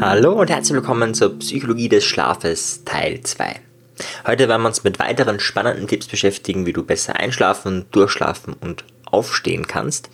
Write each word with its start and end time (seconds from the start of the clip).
Hallo 0.00 0.32
und 0.32 0.50
herzlich 0.50 0.74
willkommen 0.74 1.14
zur 1.14 1.38
Psychologie 1.38 1.88
des 1.88 2.04
Schlafes 2.04 2.82
Teil 2.84 3.20
2. 3.20 3.60
Heute 4.26 4.48
werden 4.48 4.62
wir 4.62 4.68
uns 4.68 4.82
mit 4.82 4.98
weiteren 4.98 5.38
spannenden 5.38 5.86
Tipps 5.86 6.08
beschäftigen, 6.08 6.66
wie 6.66 6.72
du 6.72 6.82
besser 6.82 7.14
einschlafen, 7.14 7.84
durchschlafen 7.92 8.56
und 8.60 8.82
aufstehen 9.04 9.68
kannst. 9.68 10.10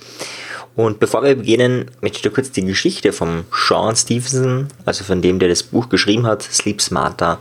Und 0.76 1.00
bevor 1.00 1.22
wir 1.22 1.34
beginnen, 1.34 1.90
möchte 2.02 2.18
ich 2.18 2.22
dir 2.22 2.30
kurz 2.30 2.50
die 2.50 2.66
Geschichte 2.66 3.14
vom 3.14 3.46
Sean 3.50 3.96
Stevenson, 3.96 4.66
also 4.84 5.02
von 5.02 5.22
dem, 5.22 5.38
der 5.38 5.48
das 5.48 5.62
Buch 5.62 5.88
geschrieben 5.88 6.26
hat, 6.26 6.42
Sleep 6.42 6.82
Smarter, 6.82 7.38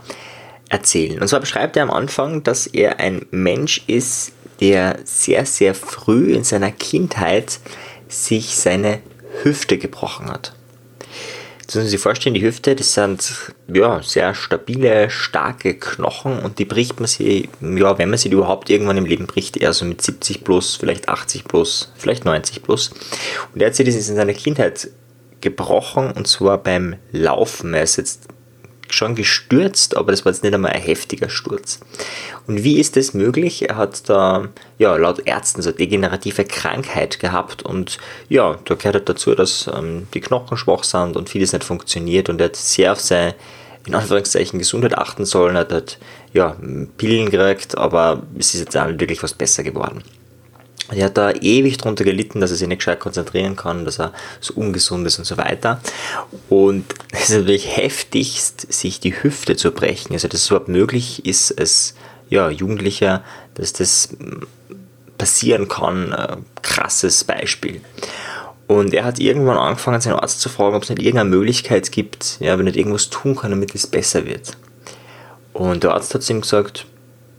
erzählen. 0.70 1.20
Und 1.20 1.28
zwar 1.28 1.40
beschreibt 1.40 1.76
er 1.76 1.82
am 1.82 1.90
Anfang, 1.90 2.42
dass 2.42 2.66
er 2.66 3.00
ein 3.00 3.26
Mensch 3.30 3.84
ist, 3.86 4.32
der 4.60 5.00
sehr, 5.04 5.44
sehr 5.44 5.74
früh 5.74 6.32
in 6.32 6.42
seiner 6.42 6.70
Kindheit 6.70 7.60
sich 8.08 8.56
seine 8.56 9.00
Hüfte 9.42 9.78
gebrochen 9.78 10.30
hat. 10.30 10.52
Jetzt 11.60 11.76
müssen 11.76 11.86
Sie 11.86 11.92
sich 11.92 12.00
vorstellen, 12.00 12.34
die 12.34 12.42
Hüfte, 12.42 12.74
das 12.74 12.92
sind 12.92 13.52
ja, 13.72 14.02
sehr 14.02 14.34
stabile, 14.34 15.08
starke 15.10 15.74
Knochen 15.74 16.40
und 16.40 16.58
die 16.58 16.64
bricht 16.64 17.00
man 17.00 17.06
sie, 17.06 17.48
ja, 17.60 17.96
wenn 17.98 18.10
man 18.10 18.18
sie 18.18 18.28
überhaupt 18.28 18.68
irgendwann 18.68 18.98
im 18.98 19.06
Leben 19.06 19.26
bricht, 19.26 19.56
eher 19.56 19.72
so 19.72 19.84
mit 19.84 20.02
70 20.02 20.44
plus, 20.44 20.76
vielleicht 20.76 21.08
80 21.08 21.44
plus, 21.44 21.92
vielleicht 21.96 22.24
90 22.24 22.62
plus. 22.62 22.90
Und 23.54 23.62
er 23.62 23.68
hat 23.68 23.76
sich 23.76 23.86
das 23.86 23.94
in 23.94 24.16
seiner 24.16 24.34
Kindheit 24.34 24.88
gebrochen 25.40 26.10
und 26.12 26.26
zwar 26.26 26.58
beim 26.58 26.96
Laufen. 27.10 27.74
Er 27.74 27.84
ist 27.84 27.96
jetzt 27.96 28.28
schon 28.94 29.14
gestürzt, 29.14 29.96
aber 29.96 30.12
das 30.12 30.24
war 30.24 30.32
jetzt 30.32 30.42
nicht 30.42 30.54
einmal 30.54 30.72
ein 30.72 30.82
heftiger 30.82 31.28
Sturz. 31.28 31.80
Und 32.46 32.64
wie 32.64 32.78
ist 32.78 32.96
das 32.96 33.14
möglich? 33.14 33.68
Er 33.68 33.76
hat 33.76 34.08
da, 34.08 34.48
ja, 34.78 34.96
laut 34.96 35.26
Ärzten 35.26 35.62
so 35.62 35.70
eine 35.70 35.78
degenerative 35.78 36.44
Krankheit 36.44 37.20
gehabt 37.20 37.62
und 37.62 37.98
ja, 38.28 38.58
da 38.64 38.74
gehört 38.74 38.94
halt 38.94 39.08
dazu, 39.08 39.34
dass 39.34 39.70
ähm, 39.72 40.08
die 40.14 40.20
Knochen 40.20 40.56
schwach 40.56 40.84
sind 40.84 41.16
und 41.16 41.28
vieles 41.28 41.52
nicht 41.52 41.64
funktioniert 41.64 42.28
und 42.28 42.40
er 42.40 42.46
hat 42.46 42.56
sehr 42.56 42.92
auf 42.92 43.00
seine, 43.00 43.34
in 43.86 43.94
Anführungszeichen, 43.94 44.58
Gesundheit 44.58 44.96
achten 44.96 45.24
sollen, 45.24 45.56
hat 45.56 45.72
halt, 45.72 45.98
ja, 46.32 46.56
Pillen 46.96 47.30
gekriegt, 47.30 47.76
aber 47.76 48.22
es 48.38 48.54
ist 48.54 48.60
jetzt 48.60 48.76
auch 48.76 48.88
wirklich 48.88 49.22
was 49.22 49.34
besser 49.34 49.62
geworden. 49.62 50.02
Er 50.94 51.06
hat 51.06 51.16
da 51.16 51.30
ewig 51.30 51.78
drunter 51.78 52.04
gelitten, 52.04 52.40
dass 52.40 52.50
er 52.50 52.56
sich 52.56 52.68
nicht 52.68 52.78
gescheit 52.78 53.00
konzentrieren 53.00 53.56
kann, 53.56 53.84
dass 53.84 53.98
er 53.98 54.12
so 54.40 54.54
ungesund 54.54 55.06
ist 55.06 55.18
und 55.18 55.24
so 55.24 55.36
weiter. 55.36 55.80
Und 56.48 56.84
es 57.12 57.30
ist 57.30 57.38
natürlich 57.38 57.76
heftigst, 57.76 58.72
sich 58.72 59.00
die 59.00 59.22
Hüfte 59.22 59.56
zu 59.56 59.72
brechen. 59.72 60.12
Also, 60.12 60.28
dass 60.28 60.40
es 60.40 60.50
überhaupt 60.50 60.68
möglich 60.68 61.24
ist, 61.24 61.58
als 61.58 61.94
ja, 62.28 62.50
Jugendlicher, 62.50 63.22
dass 63.54 63.72
das 63.72 64.10
passieren 65.18 65.68
kann. 65.68 66.12
Äh, 66.12 66.36
krasses 66.62 67.24
Beispiel. 67.24 67.80
Und 68.68 68.94
er 68.94 69.04
hat 69.04 69.18
irgendwann 69.18 69.58
angefangen, 69.58 70.00
seinen 70.00 70.14
Arzt 70.14 70.40
zu 70.40 70.48
fragen, 70.48 70.74
ob 70.74 70.84
es 70.84 70.88
nicht 70.88 71.02
irgendeine 71.02 71.28
Möglichkeit 71.28 71.92
gibt, 71.92 72.38
ja, 72.40 72.58
wenn 72.58 72.66
er 72.66 72.74
irgendwas 72.74 73.10
tun 73.10 73.36
kann, 73.36 73.50
damit 73.50 73.74
es 73.74 73.86
besser 73.86 74.24
wird. 74.24 74.56
Und 75.52 75.82
der 75.82 75.92
Arzt 75.92 76.14
hat 76.14 76.22
zu 76.22 76.32
ihm 76.32 76.40
gesagt, 76.40 76.86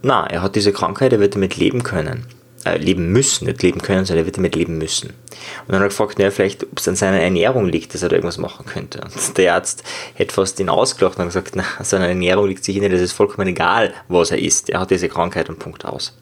na, 0.04 0.28
er 0.28 0.44
hat 0.44 0.56
diese 0.56 0.74
Krankheit, 0.74 1.14
er 1.14 1.20
wird 1.20 1.34
damit 1.34 1.58
leben 1.58 1.82
können 1.82 2.28
äh, 2.66 2.78
leben 2.78 3.08
müssen, 3.08 3.46
nicht 3.46 3.62
leben 3.64 3.82
können, 3.82 4.06
sondern 4.06 4.24
er 4.24 4.26
wird 4.26 4.38
damit 4.38 4.56
leben 4.56 4.78
müssen. 4.78 5.10
Und 5.10 5.70
dann 5.70 5.78
hat 5.78 5.84
er 5.84 5.90
gefragt, 5.90 6.18
naja, 6.20 6.32
vielleicht, 6.32 6.64
ob 6.64 6.80
es 6.80 6.88
an 6.88 6.96
seiner 6.96 7.20
Ernährung 7.20 7.68
liegt, 7.68 7.94
dass 7.94 8.04
er 8.04 8.10
da 8.10 8.16
irgendwas 8.16 8.38
machen 8.38 8.66
könnte. 8.66 9.02
Und 9.02 9.38
der 9.38 9.56
Arzt 9.56 9.84
hätte 10.14 10.34
fast 10.34 10.60
ihn 10.60 10.70
ausgelacht 10.70 11.18
und 11.20 11.26
gesagt, 11.26 11.56
na, 11.56 11.64
an 11.78 11.86
seiner 11.86 12.08
Ernährung 12.08 12.48
liegt 12.48 12.64
sicher 12.64 12.80
nicht, 12.80 12.94
es 12.94 13.02
ist 13.02 13.12
vollkommen 13.14 13.48
egal, 13.48 13.94
was 14.08 14.32
er 14.32 14.40
isst. 14.40 14.70
Er 14.70 14.80
hat 14.80 14.92
diese 14.92 15.10
Krankheit 15.10 15.50
und 15.50 15.60
Punkt 15.60 15.86
aus. 15.86 16.14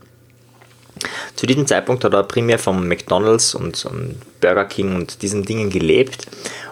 Zu 1.36 1.48
diesem 1.48 1.66
Zeitpunkt 1.66 2.04
hat 2.04 2.14
er 2.14 2.24
primär 2.24 2.60
vom 2.60 2.88
McDonalds 2.88 3.56
und, 3.56 3.86
und 3.86 4.18
Burger 4.40 4.66
King 4.66 4.96
und 4.96 5.22
diesen 5.22 5.44
Dingen 5.44 5.70
gelebt. 5.70 6.28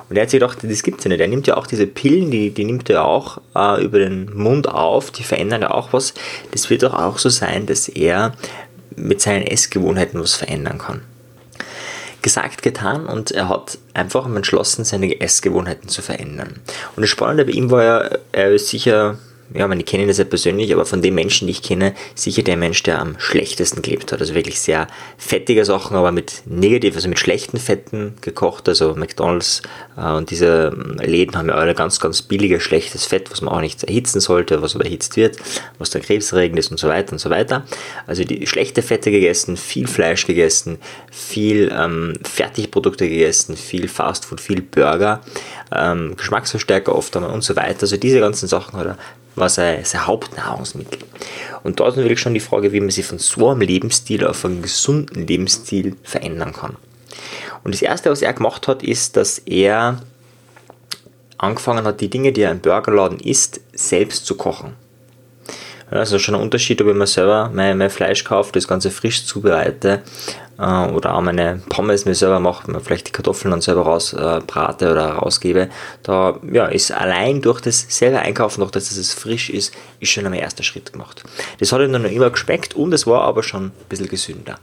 Und 0.09 0.15
er 0.15 0.23
hat 0.23 0.31
sich 0.31 0.39
gedacht, 0.39 0.59
das 0.63 0.83
gibt 0.83 0.99
es 0.99 1.05
ja 1.05 1.09
nicht. 1.09 1.21
Er 1.21 1.27
nimmt 1.27 1.47
ja 1.47 1.57
auch 1.57 1.67
diese 1.67 1.85
Pillen, 1.85 2.31
die, 2.31 2.49
die 2.49 2.65
nimmt 2.65 2.89
er 2.89 3.05
auch 3.05 3.39
äh, 3.55 3.83
über 3.83 3.99
den 3.99 4.35
Mund 4.35 4.67
auf, 4.67 5.11
die 5.11 5.23
verändern 5.23 5.61
ja 5.61 5.71
auch 5.71 5.93
was. 5.93 6.13
Das 6.51 6.69
wird 6.69 6.83
doch 6.83 6.93
auch 6.93 7.19
so 7.19 7.29
sein, 7.29 7.67
dass 7.67 7.87
er 7.87 8.33
mit 8.95 9.21
seinen 9.21 9.45
Essgewohnheiten 9.45 10.19
was 10.21 10.35
verändern 10.35 10.77
kann. 10.79 11.01
Gesagt, 12.21 12.63
getan 12.63 13.05
und 13.05 13.31
er 13.31 13.47
hat 13.47 13.77
einfach 13.93 14.25
entschlossen, 14.25 14.83
seine 14.83 15.21
Essgewohnheiten 15.21 15.87
zu 15.87 16.01
verändern. 16.01 16.59
Und 16.95 17.01
das 17.01 17.09
Spannende 17.09 17.45
bei 17.45 17.51
ihm 17.51 17.71
war 17.71 17.83
ja, 17.83 18.09
er 18.33 18.51
ist 18.51 18.67
sicher 18.67 19.17
ja, 19.53 19.67
man, 19.67 19.79
ich 19.79 19.85
kenne 19.85 20.05
das 20.05 20.17
ja 20.17 20.25
persönlich, 20.25 20.71
aber 20.73 20.85
von 20.85 21.01
den 21.01 21.15
Menschen, 21.15 21.47
die 21.47 21.51
ich 21.51 21.63
kenne, 21.63 21.95
sicher 22.13 22.43
der 22.43 22.57
Mensch, 22.57 22.83
der 22.83 22.99
am 22.99 23.15
schlechtesten 23.17 23.81
gelebt 23.81 24.11
hat. 24.11 24.19
Also 24.19 24.35
wirklich 24.35 24.59
sehr 24.59 24.87
fettige 25.17 25.65
Sachen, 25.65 25.97
aber 25.97 26.11
mit 26.11 26.43
negativ, 26.45 26.95
also 26.95 27.09
mit 27.09 27.19
schlechten 27.19 27.57
Fetten 27.57 28.15
gekocht. 28.21 28.69
Also 28.69 28.95
McDonalds 28.95 29.61
äh, 29.97 30.11
und 30.11 30.29
diese 30.29 30.71
Läden 31.01 31.35
haben 31.35 31.49
ja 31.49 31.55
alle 31.55 31.73
ganz, 31.73 31.99
ganz 31.99 32.21
billiges, 32.21 32.63
schlechtes 32.63 33.05
Fett, 33.05 33.31
was 33.31 33.41
man 33.41 33.53
auch 33.53 33.61
nicht 33.61 33.83
erhitzen 33.83 34.19
sollte, 34.19 34.61
was 34.61 34.75
aber 34.75 34.85
erhitzt 34.85 35.17
wird, 35.17 35.37
was 35.79 35.89
der 35.89 36.01
krebserregend 36.01 36.59
ist 36.59 36.71
und 36.71 36.79
so 36.79 36.87
weiter 36.87 37.13
und 37.13 37.19
so 37.19 37.29
weiter. 37.29 37.65
Also 38.05 38.23
die 38.23 38.45
schlechte 38.45 38.81
Fette 38.81 39.09
gegessen, 39.11 39.57
viel 39.57 39.87
Fleisch 39.87 40.27
gegessen, 40.27 40.77
viel 41.11 41.71
ähm, 41.75 42.13
Fertigprodukte 42.23 43.09
gegessen, 43.09 43.57
viel 43.57 43.87
Fastfood, 43.87 44.41
viel 44.41 44.61
Burger, 44.61 45.21
ähm, 45.71 46.15
Geschmacksverstärker 46.15 46.95
oft 46.95 47.15
einmal 47.15 47.31
und 47.31 47.43
so 47.43 47.55
weiter. 47.55 47.81
Also 47.81 47.97
diese 47.97 48.19
ganzen 48.19 48.47
Sachen 48.47 48.77
hat 48.77 48.85
er 48.85 48.97
war 49.35 49.49
sein, 49.49 49.83
sein 49.85 50.05
Hauptnahrungsmittel. 50.05 50.99
Und 51.63 51.79
da 51.79 51.87
ist 51.87 51.97
natürlich 51.97 52.19
schon 52.19 52.33
die 52.33 52.39
Frage, 52.39 52.71
wie 52.71 52.79
man 52.79 52.89
sich 52.89 53.05
von 53.05 53.19
so 53.19 53.49
einem 53.49 53.61
Lebensstil 53.61 54.25
auf 54.25 54.45
einen 54.45 54.61
gesunden 54.61 55.27
Lebensstil 55.27 55.95
verändern 56.03 56.53
kann. 56.53 56.77
Und 57.63 57.73
das 57.73 57.81
Erste, 57.81 58.09
was 58.09 58.21
er 58.21 58.33
gemacht 58.33 58.67
hat, 58.67 58.83
ist, 58.83 59.17
dass 59.17 59.39
er 59.39 60.01
angefangen 61.37 61.85
hat, 61.85 62.01
die 62.01 62.09
Dinge, 62.09 62.31
die 62.31 62.41
er 62.41 62.51
im 62.51 62.59
Burgerladen 62.59 63.19
isst, 63.19 63.61
selbst 63.73 64.25
zu 64.25 64.35
kochen. 64.35 64.73
Also 65.91 66.19
schon 66.19 66.35
ein 66.35 66.41
Unterschied, 66.41 66.81
ob 66.81 66.87
ich 66.87 66.95
mir 66.95 67.07
selber 67.07 67.49
mein, 67.53 67.77
mein 67.77 67.89
Fleisch 67.89 68.23
kaufe, 68.23 68.51
das 68.51 68.67
Ganze 68.67 68.91
frisch 68.91 69.25
zubereite 69.25 70.01
äh, 70.59 70.87
oder 70.89 71.15
auch 71.15 71.21
meine 71.21 71.61
Pommes 71.69 72.05
mir 72.05 72.15
selber 72.15 72.39
mache, 72.39 72.79
vielleicht 72.81 73.07
die 73.07 73.11
Kartoffeln 73.11 73.51
dann 73.51 73.61
selber 73.61 73.81
rausbrate 73.83 74.85
äh, 74.85 74.91
oder 74.91 75.09
rausgebe. 75.13 75.69
Da 76.03 76.39
ja, 76.51 76.67
ist 76.67 76.91
allein 76.91 77.41
durch 77.41 77.61
das 77.61 77.85
selber 77.89 78.19
Einkaufen, 78.19 78.61
durch 78.61 78.71
das, 78.71 78.89
dass 78.89 78.97
es 78.97 79.13
frisch 79.13 79.49
ist, 79.49 79.73
ist 79.99 80.11
schon 80.11 80.25
einmal 80.25 80.39
erster 80.39 80.63
Schritt 80.63 80.93
gemacht. 80.93 81.23
Das 81.59 81.71
hat 81.71 81.81
ihm 81.81 81.93
dann 81.93 82.03
noch 82.03 82.11
immer 82.11 82.29
geschmeckt 82.29 82.75
und 82.75 82.93
es 82.93 83.07
war 83.07 83.21
aber 83.21 83.41
schon 83.41 83.67
ein 83.67 83.71
bisschen 83.87 84.07
gesünder. 84.07 84.59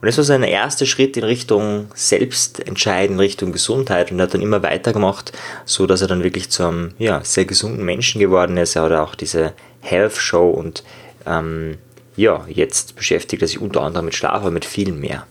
Und 0.00 0.06
das 0.06 0.18
war 0.18 0.24
sein 0.24 0.42
erster 0.42 0.86
Schritt 0.86 1.16
in 1.16 1.24
Richtung 1.24 1.88
Selbstentscheiden, 1.94 3.18
Richtung 3.18 3.52
Gesundheit 3.52 4.10
und 4.10 4.18
er 4.18 4.24
hat 4.24 4.34
dann 4.34 4.42
immer 4.42 4.62
weitergemacht, 4.62 5.32
so 5.64 5.86
dass 5.86 6.02
er 6.02 6.08
dann 6.08 6.24
wirklich 6.24 6.50
zu 6.50 6.64
einem 6.66 6.94
ja, 6.98 7.22
sehr 7.24 7.44
gesunden 7.44 7.84
Menschen 7.84 8.20
geworden 8.20 8.56
ist. 8.56 8.76
Er 8.76 8.82
hat 8.82 8.92
auch 8.92 9.14
diese 9.14 9.54
Health 9.86 10.16
Show 10.16 10.50
und 10.50 10.84
ähm, 11.26 11.78
ja, 12.16 12.44
jetzt 12.48 12.96
beschäftigt 12.96 13.42
er 13.42 13.48
sich 13.48 13.60
unter 13.60 13.82
anderem 13.82 14.06
mit 14.06 14.14
Schlaf, 14.14 14.42
aber 14.42 14.50
mit 14.50 14.64
viel 14.64 14.92
mehr. 14.92 15.26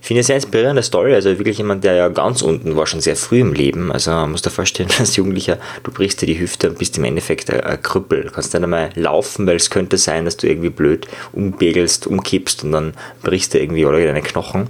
Ich 0.00 0.06
finde 0.06 0.20
es 0.20 0.26
eine 0.26 0.34
sehr 0.34 0.36
inspirierende 0.36 0.82
Story, 0.82 1.14
also 1.14 1.38
wirklich 1.38 1.58
jemand, 1.58 1.84
der 1.84 1.94
ja 1.94 2.08
ganz 2.08 2.42
unten 2.42 2.76
war, 2.76 2.86
schon 2.86 3.00
sehr 3.00 3.16
früh 3.16 3.40
im 3.40 3.52
Leben. 3.52 3.92
Also 3.92 4.10
man 4.10 4.32
muss 4.32 4.42
dir 4.42 4.50
vorstellen, 4.50 4.88
als 4.98 5.16
Jugendlicher, 5.16 5.58
du 5.82 5.92
brichst 5.92 6.20
dir 6.20 6.26
die 6.26 6.38
Hüfte 6.38 6.70
und 6.70 6.78
bist 6.78 6.98
im 6.98 7.04
Endeffekt 7.04 7.50
ein, 7.50 7.60
ein 7.60 7.82
Krüppel. 7.82 8.24
Du 8.24 8.30
kannst 8.30 8.54
dann 8.54 8.64
einmal 8.64 8.90
laufen, 8.94 9.46
weil 9.46 9.56
es 9.56 9.70
könnte 9.70 9.98
sein, 9.98 10.24
dass 10.24 10.36
du 10.36 10.48
irgendwie 10.48 10.70
blöd 10.70 11.06
umbegelst, 11.32 12.06
umkippst 12.06 12.64
und 12.64 12.72
dann 12.72 12.94
brichst 13.22 13.54
du 13.54 13.60
irgendwie 13.60 13.86
alle 13.86 14.04
deine 14.04 14.22
Knochen. 14.22 14.68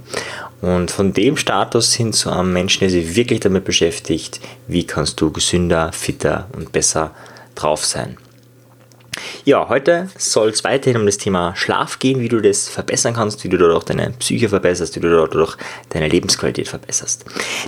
Und 0.61 0.91
von 0.91 1.11
dem 1.11 1.35
Status 1.35 1.93
hin 1.93 2.13
zu 2.13 2.29
einem 2.29 2.53
Menschen, 2.53 2.81
der 2.81 2.89
sich 2.89 3.15
wirklich 3.15 3.41
damit 3.41 3.65
beschäftigt, 3.65 4.39
wie 4.67 4.85
kannst 4.85 5.19
du 5.19 5.31
gesünder, 5.31 5.91
fitter 5.91 6.47
und 6.55 6.71
besser 6.71 7.11
drauf 7.55 7.83
sein. 7.83 8.17
Ja, 9.45 9.67
heute 9.67 10.09
soll 10.17 10.49
es 10.49 10.63
weiterhin 10.63 11.01
um 11.01 11.05
das 11.05 11.17
Thema 11.17 11.53
Schlaf 11.57 11.99
gehen, 11.99 12.21
wie 12.21 12.29
du 12.29 12.39
das 12.39 12.69
verbessern 12.69 13.13
kannst, 13.13 13.43
wie 13.43 13.49
du 13.49 13.57
dadurch 13.57 13.83
deine 13.83 14.11
Psyche 14.11 14.47
verbesserst, 14.47 14.95
wie 14.95 15.01
du 15.01 15.09
dadurch 15.09 15.57
deine 15.89 16.07
Lebensqualität 16.07 16.69
verbesserst. 16.69 17.25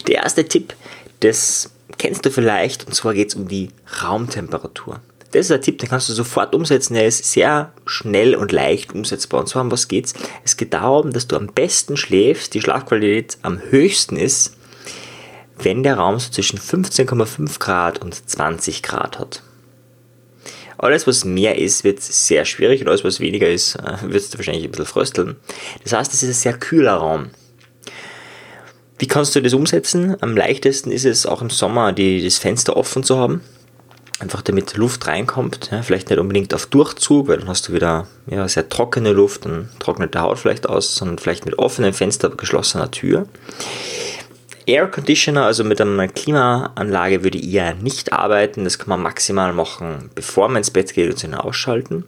Der 0.07 0.23
erste 0.23 0.45
Tipp, 0.45 0.73
das 1.19 1.69
kennst 1.97 2.25
du 2.25 2.31
vielleicht, 2.31 2.87
und 2.87 2.93
zwar 2.93 3.13
geht 3.13 3.27
es 3.27 3.35
um 3.35 3.49
die 3.49 3.71
Raumtemperatur. 4.01 5.01
Das 5.31 5.47
ist 5.47 5.51
ein 5.51 5.61
Tipp, 5.61 5.79
den 5.79 5.89
kannst 5.89 6.07
du 6.07 6.13
sofort 6.13 6.55
umsetzen. 6.55 6.93
Der 6.93 7.07
ist 7.07 7.29
sehr 7.29 7.73
schnell 7.85 8.35
und 8.35 8.53
leicht 8.53 8.93
umsetzbar. 8.93 9.41
Und 9.41 9.47
zwar 9.47 9.63
um 9.63 9.71
was 9.71 9.89
geht's? 9.89 10.13
Es 10.45 10.55
geht 10.55 10.73
darum, 10.73 11.11
dass 11.11 11.27
du 11.27 11.35
am 11.35 11.47
besten 11.47 11.97
schläfst, 11.97 12.53
die 12.53 12.61
Schlafqualität 12.61 13.37
am 13.41 13.59
höchsten 13.69 14.15
ist, 14.15 14.55
wenn 15.57 15.83
der 15.83 15.97
Raum 15.97 16.19
so 16.19 16.29
zwischen 16.31 16.57
15,5 16.57 17.59
Grad 17.59 18.01
und 18.01 18.29
20 18.29 18.81
Grad 18.81 19.19
hat. 19.19 19.43
Alles, 20.77 21.07
was 21.07 21.25
mehr 21.25 21.57
ist, 21.57 21.83
wird 21.83 22.01
sehr 22.01 22.45
schwierig 22.45 22.81
und 22.81 22.87
alles, 22.87 23.03
was 23.03 23.19
weniger 23.19 23.49
ist, 23.49 23.75
äh, 23.75 23.97
wird 24.01 24.23
es 24.23 24.37
wahrscheinlich 24.37 24.65
ein 24.65 24.71
bisschen 24.71 24.85
frösteln. 24.85 25.35
Das 25.83 25.93
heißt, 25.93 26.13
es 26.13 26.23
ist 26.23 26.29
ein 26.29 26.33
sehr 26.33 26.53
kühler 26.53 26.95
Raum. 26.95 27.29
Wie 28.97 29.07
kannst 29.07 29.35
du 29.35 29.41
das 29.41 29.53
umsetzen? 29.53 30.15
Am 30.21 30.37
leichtesten 30.37 30.91
ist 30.91 31.05
es 31.05 31.25
auch 31.25 31.41
im 31.41 31.49
Sommer, 31.49 31.91
die, 31.91 32.23
das 32.23 32.37
Fenster 32.37 32.77
offen 32.77 33.03
zu 33.03 33.17
haben. 33.17 33.41
Einfach 34.19 34.41
damit 34.41 34.77
Luft 34.77 35.07
reinkommt. 35.07 35.69
Ja, 35.71 35.81
vielleicht 35.81 36.09
nicht 36.09 36.19
unbedingt 36.19 36.53
auf 36.53 36.67
Durchzug, 36.67 37.27
weil 37.27 37.39
dann 37.39 37.49
hast 37.49 37.67
du 37.67 37.73
wieder 37.73 38.07
ja, 38.27 38.47
sehr 38.47 38.69
trockene 38.69 39.11
Luft, 39.11 39.43
dann 39.43 39.69
trocknet 39.79 40.13
der 40.13 40.21
Haut 40.21 40.39
vielleicht 40.39 40.69
aus, 40.69 40.95
sondern 40.95 41.17
vielleicht 41.17 41.45
mit 41.45 41.59
offenem 41.59 41.93
Fenster, 41.93 42.29
geschlossener 42.29 42.89
Tür. 42.91 43.27
Air 44.65 44.87
Conditioner, 44.87 45.45
also 45.45 45.63
mit 45.63 45.79
einer 45.79 46.07
Klimaanlage, 46.07 47.23
würde 47.23 47.37
ich 47.37 47.53
eher 47.53 47.75
nicht 47.75 48.13
arbeiten. 48.13 48.63
Das 48.63 48.79
kann 48.79 48.89
man 48.89 49.01
maximal 49.01 49.53
machen, 49.53 50.09
bevor 50.15 50.47
man 50.47 50.57
ins 50.57 50.71
Bett 50.71 50.93
geht 50.93 51.09
und 51.09 51.19
sich 51.19 51.33
ausschalten. 51.33 52.05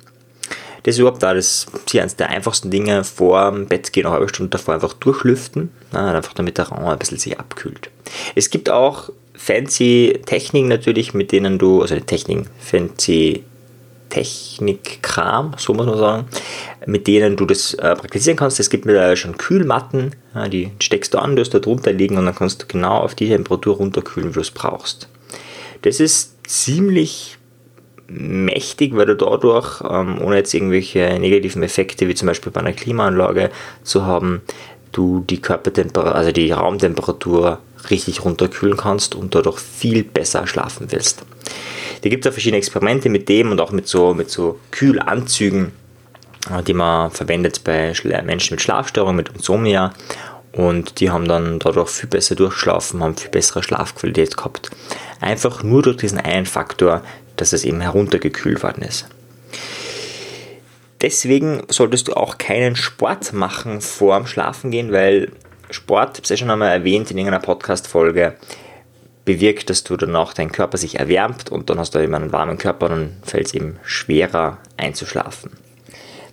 Das 0.84 0.96
ist 0.96 1.00
überhaupt 1.00 1.22
das 1.22 1.68
ist 1.86 1.96
eines 1.96 2.16
der 2.16 2.30
einfachsten 2.30 2.72
Dinge 2.72 3.04
vor 3.04 3.52
dem 3.52 3.68
Bett 3.68 3.92
gehen, 3.92 4.06
eine 4.06 4.14
halbe 4.14 4.30
Stunde 4.30 4.52
davor 4.52 4.76
einfach 4.76 4.94
durchlüften, 4.94 5.70
einfach 5.92 6.34
damit 6.34 6.58
der 6.58 6.70
Raum 6.70 6.86
ein 6.86 6.98
bisschen 6.98 7.18
sich 7.18 7.38
abkühlt. 7.38 7.90
Es 8.36 8.50
gibt 8.50 8.70
auch 8.70 9.10
fancy 9.36 10.22
Techniken 10.26 10.70
natürlich, 10.70 11.14
mit 11.14 11.34
denen 11.34 11.58
du, 11.60 11.82
also 11.82 12.00
Techniken, 12.00 12.48
fancy 12.60 13.44
Technikkram, 14.10 15.54
so 15.58 15.74
muss 15.74 15.86
man 15.86 15.98
sagen, 15.98 16.26
mit 16.86 17.08
denen 17.08 17.36
du 17.36 17.46
das 17.46 17.74
äh, 17.76 17.96
praktizieren 17.96 18.38
kannst. 18.38 18.60
Es 18.60 18.70
gibt 18.70 18.86
mittlerweile 18.86 19.18
schon 19.18 19.38
Kühlmatten, 19.38 20.16
ja, 20.34 20.48
die 20.48 20.72
steckst 20.80 21.14
du 21.14 21.20
an, 21.20 21.36
du 21.36 21.44
da 21.44 21.60
drunter 21.60 21.92
liegen 21.92 22.18
und 22.18 22.26
dann 22.26 22.36
kannst 22.36 22.64
du 22.64 22.66
genau 22.68 23.00
auf 23.00 23.16
die 23.16 23.28
Temperatur 23.28 23.78
runterkühlen, 23.78 24.30
wie 24.30 24.34
du 24.36 24.42
es 24.42 24.52
brauchst. 24.52 25.10
Das 25.82 26.00
ist 26.00 26.36
ziemlich 26.48 27.38
mächtig, 28.08 28.96
weil 28.96 29.06
du 29.06 29.16
dadurch, 29.16 29.82
ähm, 29.82 30.22
ohne 30.22 30.38
jetzt 30.38 30.54
irgendwelche 30.54 31.18
negativen 31.20 31.64
Effekte 31.64 32.08
wie 32.08 32.16
zum 32.16 32.28
Beispiel 32.28 32.52
bei 32.52 32.62
einer 32.62 32.74
Klimaanlage 32.74 33.52
zu 33.84 34.06
haben, 34.06 34.42
du 34.92 35.24
die 35.28 35.42
Körpertemperatur, 35.42 36.16
also 36.16 36.32
die 36.32 36.52
Raumtemperatur 36.52 37.60
richtig 37.90 38.24
runterkühlen 38.24 38.78
kannst 38.78 39.16
und 39.16 39.36
dadurch 39.36 39.60
viel 39.60 40.04
besser 40.04 40.48
schlafen 40.48 40.92
willst. 40.92 41.24
Da 42.02 42.10
gibt 42.10 42.26
es 42.26 42.30
auch 42.30 42.34
verschiedene 42.34 42.58
Experimente 42.58 43.10
mit 43.10 43.28
dem 43.30 43.52
und 43.52 43.60
auch 43.60 43.72
mit 43.72 43.88
so, 43.88 44.14
mit 44.14 44.30
so 44.30 44.60
Kühlanzügen, 44.72 45.72
äh, 46.52 46.64
die 46.64 46.74
man 46.74 47.12
verwendet 47.12 47.64
bei 47.64 47.94
Menschen 48.24 48.56
mit 48.56 48.62
Schlafstörungen, 48.62 49.16
mit 49.16 49.30
Insomnia. 49.30 49.94
Und 50.52 51.00
die 51.00 51.12
haben 51.12 51.28
dann 51.28 51.60
dadurch 51.60 51.90
viel 51.90 52.10
besser 52.10 52.36
durchschlafen, 52.36 53.04
haben 53.04 53.16
viel 53.16 53.30
bessere 53.30 53.62
Schlafqualität 53.62 54.38
gehabt. 54.38 54.72
Einfach 55.22 55.62
nur 55.64 55.84
durch 55.84 55.98
diesen 55.98 56.20
einen 56.20 56.46
Faktor, 56.46 57.04
dass 57.36 57.54
es 57.54 57.64
eben 57.64 57.82
heruntergekühlt 57.82 58.64
worden 58.64 58.84
ist. 58.84 59.08
Deswegen 61.02 61.62
solltest 61.70 62.08
du 62.08 62.14
auch 62.14 62.40
keinen 62.40 62.76
Sport 62.76 63.34
machen 63.34 63.82
vor 63.82 64.18
dem 64.18 64.26
Schlafengehen, 64.26 64.92
weil 64.92 65.32
Sport, 65.70 66.12
ich 66.12 66.18
habe 66.18 66.24
es 66.24 66.30
ja 66.30 66.38
schon 66.38 66.50
einmal 66.50 66.72
erwähnt 66.72 67.12
in 67.12 67.18
irgendeiner 67.18 67.44
Podcast-Folge, 67.44 68.36
bewirkt, 69.28 69.70
dass 69.70 69.84
du 69.84 69.98
danach 69.98 70.34
dein 70.34 70.52
Körper 70.52 70.78
sich 70.78 70.98
erwärmt 70.98 71.52
und 71.52 71.70
dann 71.70 71.78
hast 71.78 71.94
du 71.94 72.00
eben 72.00 72.16
einen 72.16 72.32
warmen 72.32 72.58
Körper 72.58 72.86
und 72.88 72.92
dann 72.92 73.18
fällt 73.24 73.48
es 73.48 73.54
eben 73.54 73.78
schwerer 73.84 74.58
einzuschlafen. 74.78 75.52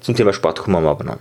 Zum 0.00 0.14
Thema 0.14 0.32
Sport 0.32 0.60
kommen 0.60 0.82
wir 0.82 0.90
aber 0.90 1.04
noch. 1.04 1.18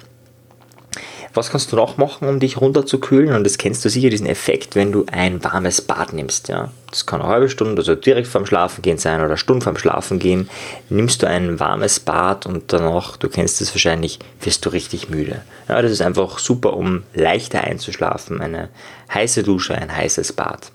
Was 1.34 1.50
kannst 1.50 1.72
du 1.72 1.76
noch 1.76 1.98
machen, 1.98 2.28
um 2.28 2.40
dich 2.40 2.62
runterzukühlen? 2.62 3.34
Und 3.34 3.44
das 3.44 3.58
kennst 3.58 3.84
du 3.84 3.90
sicher, 3.90 4.12
diesen 4.12 4.28
Effekt, 4.28 4.76
wenn 4.76 4.92
du 4.92 5.06
ein 5.12 5.44
warmes 5.44 5.82
Bad 5.82 6.14
nimmst. 6.14 6.48
Ja? 6.48 6.70
Das 6.92 7.08
kann 7.08 7.22
eine 7.22 7.30
halbe 7.30 7.50
Stunde, 7.50 7.82
also 7.82 7.96
direkt 7.96 8.28
vorm 8.28 8.46
Schlafengehen 8.46 9.00
sein 9.00 9.16
oder 9.16 9.30
eine 9.30 9.38
Stunde 9.38 9.64
vorm 9.64 9.78
Schlafengehen. 9.78 10.48
Nimmst 10.90 11.24
du 11.24 11.28
ein 11.28 11.60
warmes 11.60 12.00
Bad 12.00 12.46
und 12.46 12.72
danach, 12.72 13.18
du 13.18 13.30
kennst 13.30 13.62
es 13.62 13.74
wahrscheinlich, 13.74 14.20
wirst 14.42 14.64
du 14.64 14.70
richtig 14.70 15.10
müde. 15.10 15.42
Ja, 15.68 15.82
das 15.82 15.92
ist 15.92 16.04
einfach 16.04 16.38
super, 16.38 16.74
um 16.74 17.02
leichter 17.16 17.62
einzuschlafen. 17.62 18.42
Eine 18.42 18.70
heiße 19.12 19.42
Dusche, 19.42 19.74
ein 19.74 19.96
heißes 19.96 20.34
Bad. 20.34 20.72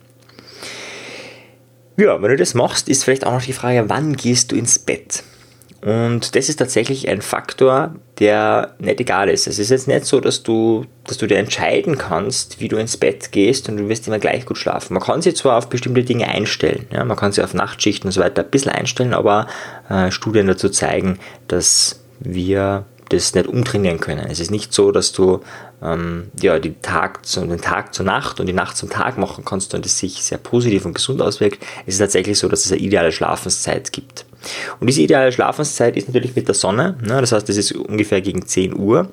Ja, 1.98 2.22
wenn 2.22 2.30
du 2.30 2.36
das 2.36 2.54
machst, 2.54 2.88
ist 2.88 3.02
vielleicht 3.02 3.26
auch 3.26 3.32
noch 3.32 3.42
die 3.42 3.52
Frage, 3.52 3.88
wann 3.88 4.14
gehst 4.14 4.52
du 4.52 4.56
ins 4.56 4.78
Bett? 4.78 5.24
Und 5.80 6.36
das 6.36 6.48
ist 6.48 6.56
tatsächlich 6.56 7.08
ein 7.08 7.22
Faktor, 7.22 7.94
der 8.20 8.74
nicht 8.78 9.00
egal 9.00 9.28
ist. 9.28 9.48
Es 9.48 9.58
ist 9.58 9.70
jetzt 9.70 9.88
nicht 9.88 10.04
so, 10.04 10.20
dass 10.20 10.44
du, 10.44 10.86
dass 11.04 11.18
du 11.18 11.26
dir 11.26 11.38
entscheiden 11.38 11.98
kannst, 11.98 12.60
wie 12.60 12.68
du 12.68 12.76
ins 12.76 12.96
Bett 12.96 13.32
gehst 13.32 13.68
und 13.68 13.78
du 13.78 13.88
wirst 13.88 14.06
immer 14.06 14.20
gleich 14.20 14.46
gut 14.46 14.58
schlafen. 14.58 14.94
Man 14.94 15.02
kann 15.02 15.22
sich 15.22 15.36
zwar 15.36 15.56
auf 15.56 15.68
bestimmte 15.68 16.04
Dinge 16.04 16.28
einstellen, 16.28 16.86
ja, 16.92 17.04
man 17.04 17.16
kann 17.16 17.32
sich 17.32 17.42
auf 17.42 17.54
Nachtschichten 17.54 18.08
und 18.08 18.12
so 18.12 18.20
weiter 18.20 18.42
ein 18.42 18.50
bisschen 18.50 18.72
einstellen, 18.72 19.12
aber 19.12 19.48
äh, 19.88 20.12
Studien 20.12 20.46
dazu 20.46 20.68
zeigen, 20.68 21.18
dass 21.48 22.00
wir 22.20 22.84
das 23.08 23.34
nicht 23.34 23.46
umtrainieren 23.46 24.00
können. 24.00 24.26
Es 24.30 24.40
ist 24.40 24.50
nicht 24.50 24.72
so, 24.72 24.92
dass 24.92 25.12
du 25.12 25.40
ähm, 25.82 26.30
ja, 26.40 26.58
die 26.58 26.74
Tag 26.80 27.24
zu, 27.24 27.44
den 27.46 27.60
Tag 27.60 27.94
zur 27.94 28.04
Nacht 28.04 28.40
und 28.40 28.46
die 28.46 28.52
Nacht 28.52 28.76
zum 28.76 28.90
Tag 28.90 29.18
machen 29.18 29.44
kannst 29.44 29.74
und 29.74 29.86
es 29.86 29.98
sich 29.98 30.22
sehr 30.22 30.38
positiv 30.38 30.84
und 30.84 30.94
gesund 30.94 31.22
auswirkt. 31.22 31.64
Es 31.86 31.94
ist 31.94 32.00
tatsächlich 32.00 32.38
so, 32.38 32.48
dass 32.48 32.64
es 32.64 32.72
eine 32.72 32.80
ideale 32.80 33.12
Schlafenszeit 33.12 33.92
gibt. 33.92 34.26
Und 34.80 34.86
diese 34.86 35.02
ideale 35.02 35.32
Schlafenszeit 35.32 35.96
ist 35.96 36.08
natürlich 36.08 36.36
mit 36.36 36.48
der 36.48 36.54
Sonne. 36.54 36.96
Ne? 37.02 37.20
Das 37.20 37.32
heißt, 37.32 37.48
es 37.48 37.56
ist 37.56 37.72
ungefähr 37.72 38.20
gegen 38.20 38.46
10 38.46 38.78
Uhr. 38.78 39.10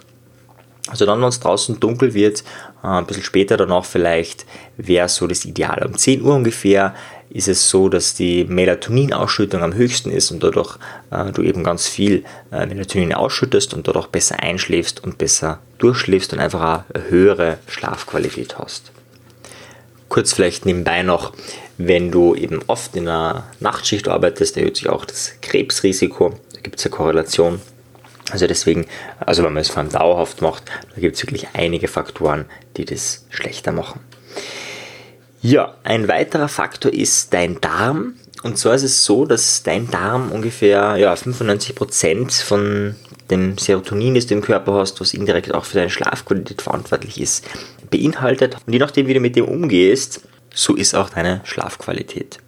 Also 0.88 1.06
dann, 1.06 1.20
wenn 1.20 1.30
es 1.30 1.40
draußen 1.40 1.80
dunkel 1.80 2.14
wird, 2.14 2.44
äh, 2.84 2.88
ein 2.88 3.06
bisschen 3.06 3.24
später 3.24 3.58
danach 3.58 3.86
vielleicht, 3.86 4.46
wäre 4.78 5.10
so 5.10 5.26
das 5.26 5.46
Ideal. 5.46 5.84
Um 5.86 5.98
10 5.98 6.22
Uhr 6.22 6.36
ungefähr 6.36 6.94
ist 7.30 7.48
es 7.48 7.70
so, 7.70 7.90
dass 7.90 8.14
die 8.14 8.46
Melatoninausschüttung 8.46 9.62
am 9.62 9.74
höchsten 9.74 10.12
ist 10.12 10.32
und 10.32 10.44
dadurch 10.44 10.78
äh, 11.12 11.32
du 11.32 11.42
eben 11.42 11.64
ganz 11.64 11.88
viel 11.88 12.24
äh, 12.52 12.66
Melatonin 12.66 13.14
ausschüttest 13.14 13.74
und 13.74 13.88
dadurch 13.88 14.08
besser 14.08 14.42
einschläfst 14.42 15.04
und 15.04 15.18
besser 15.18 15.60
durchschläfst 15.78 16.34
und 16.34 16.40
einfach 16.40 16.86
eine 16.94 17.10
höhere 17.10 17.58
Schlafqualität 17.68 18.58
hast. 18.58 18.92
Kurz 20.08 20.34
vielleicht 20.34 20.66
nebenbei 20.66 21.04
noch, 21.04 21.34
wenn 21.78 22.12
du 22.12 22.36
eben 22.36 22.62
oft 22.68 22.96
in 22.96 23.08
einer 23.08 23.44
Nachtschicht 23.60 24.08
arbeitest, 24.08 24.56
erhöht 24.56 24.78
sich 24.78 24.88
auch 24.88 25.04
das 25.04 25.34
Krebsrisiko. 25.42 26.40
Da 26.54 26.62
gibt 26.62 26.80
es 26.80 26.86
eine 26.86 26.96
Korrelation. 26.96 27.60
Also 28.32 28.48
deswegen, 28.48 28.86
also 29.20 29.44
wenn 29.44 29.54
man 29.54 29.62
es 29.62 29.70
vor 29.70 29.80
allem 29.80 29.92
dauerhaft 29.92 30.42
macht, 30.42 30.64
da 30.94 31.02
gibt 31.02 31.16
es 31.16 31.24
wirklich 31.24 31.48
einige 31.54 31.88
Faktoren, 31.88 32.46
die 32.78 32.86
das 32.86 33.26
schlechter 33.30 33.72
machen. 33.72 34.00
Ja, 35.46 35.76
ein 35.84 36.08
weiterer 36.08 36.48
Faktor 36.48 36.92
ist 36.92 37.32
dein 37.32 37.62
Darm. 37.62 38.16
Und 38.42 38.58
zwar 38.58 38.74
ist 38.74 38.82
es 38.82 39.06
so, 39.06 39.28
dass 39.28 39.62
dein 39.62 39.92
Darm 39.92 40.32
ungefähr 40.32 40.98
ja, 40.98 41.14
95% 41.14 42.44
von 42.44 42.96
dem 43.30 43.56
Serotonin, 43.56 44.16
das 44.16 44.26
du 44.26 44.34
im 44.34 44.42
Körper 44.42 44.74
hast, 44.74 45.00
was 45.02 45.14
indirekt 45.14 45.54
auch 45.54 45.66
für 45.66 45.78
deine 45.78 45.92
Schlafqualität 45.92 46.64
verantwortlich 46.64 47.22
ist, 47.22 47.46
beinhaltet. 47.92 48.58
Und 48.66 48.74
je 48.74 48.80
nachdem, 48.80 49.06
wie 49.06 49.14
du 49.14 49.20
mit 49.20 49.36
dem 49.36 49.46
umgehst, 49.46 50.22
so 50.52 50.74
ist 50.74 50.96
auch 50.96 51.12
deine 51.12 51.42
Schlafqualität. 51.44 52.40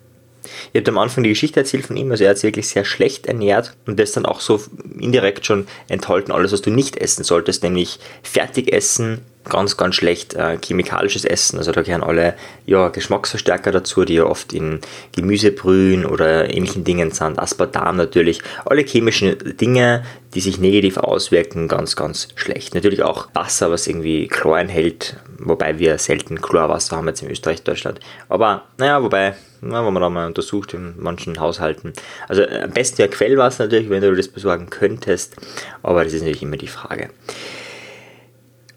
Ihr 0.74 0.82
habt 0.82 0.90
am 0.90 0.98
Anfang 0.98 1.24
die 1.24 1.30
Geschichte 1.30 1.60
erzählt 1.60 1.86
von 1.86 1.98
ihm, 1.98 2.12
also 2.12 2.24
er 2.24 2.32
hat 2.32 2.38
sich 2.38 2.48
wirklich 2.48 2.68
sehr 2.68 2.86
schlecht 2.86 3.28
ernährt 3.28 3.76
und 3.86 4.00
das 4.00 4.12
dann 4.12 4.26
auch 4.26 4.40
so 4.40 4.62
indirekt 5.00 5.46
schon 5.46 5.68
enthalten, 5.90 6.32
alles, 6.32 6.52
was 6.52 6.62
du 6.62 6.70
nicht 6.70 6.98
essen 6.98 7.24
solltest, 7.24 7.64
nämlich 7.64 8.00
Fertigessen, 8.24 9.22
ganz, 9.50 9.78
ganz 9.78 9.96
schlecht 9.96 10.34
äh, 10.34 10.58
chemikalisches 10.64 11.26
Essen. 11.26 11.58
Also 11.58 11.72
da 11.72 11.82
gehören 11.82 12.04
alle 12.04 12.36
ja, 12.66 12.90
Geschmacksverstärker 12.90 13.72
dazu, 13.72 14.06
die 14.06 14.16
ja 14.16 14.26
oft 14.26 14.54
in 14.54 14.80
Gemüsebrühen 15.16 16.06
oder 16.06 16.54
ähnlichen 16.54 16.84
Dingen 16.84 17.12
sind. 17.12 17.40
Aspartam 17.40 17.98
natürlich. 17.98 18.42
Alle 18.66 18.82
chemischen 18.82 19.38
Dinge, 19.58 20.04
die 20.34 20.42
sich 20.42 20.60
negativ 20.60 20.98
auswirken, 20.98 21.68
ganz, 21.68 21.96
ganz 21.96 22.28
schlecht. 22.36 22.76
Natürlich 22.76 23.04
auch 23.04 23.28
Wasser, 23.34 23.72
was 23.72 23.88
irgendwie 23.88 24.28
Chlor 24.28 24.60
enthält, 24.60 25.18
wobei 25.40 25.80
wir 25.80 25.98
selten 25.98 26.42
Chlorwasser 26.42 26.98
haben 26.98 27.08
jetzt 27.08 27.22
in 27.22 27.32
Österreich, 27.32 27.64
Deutschland. 27.64 28.00
Aber 28.30 28.64
naja, 28.78 29.02
wobei, 29.02 29.36
na, 29.62 29.86
wenn 29.86 29.94
man 29.94 30.02
da 30.02 30.10
mal 30.10 30.28
untersucht 30.28 30.74
in 30.74 30.96
manchen 30.98 31.40
Haushalten. 31.40 31.94
Also 32.28 32.44
äh, 32.44 32.64
am 32.64 32.72
besten 32.72 33.02
ja 33.02 33.08
Quellwasser 33.08 33.66
natürlich, 33.66 33.90
wenn 33.90 34.02
du 34.02 34.16
das 34.16 34.28
besorgen 34.28 34.70
könntest, 34.70 35.36
aber 35.84 36.04
das 36.04 36.14
ist 36.14 36.22
natürlich 36.22 36.44
immer 36.44 36.58
die 36.58 36.68
Frage. 36.68 37.10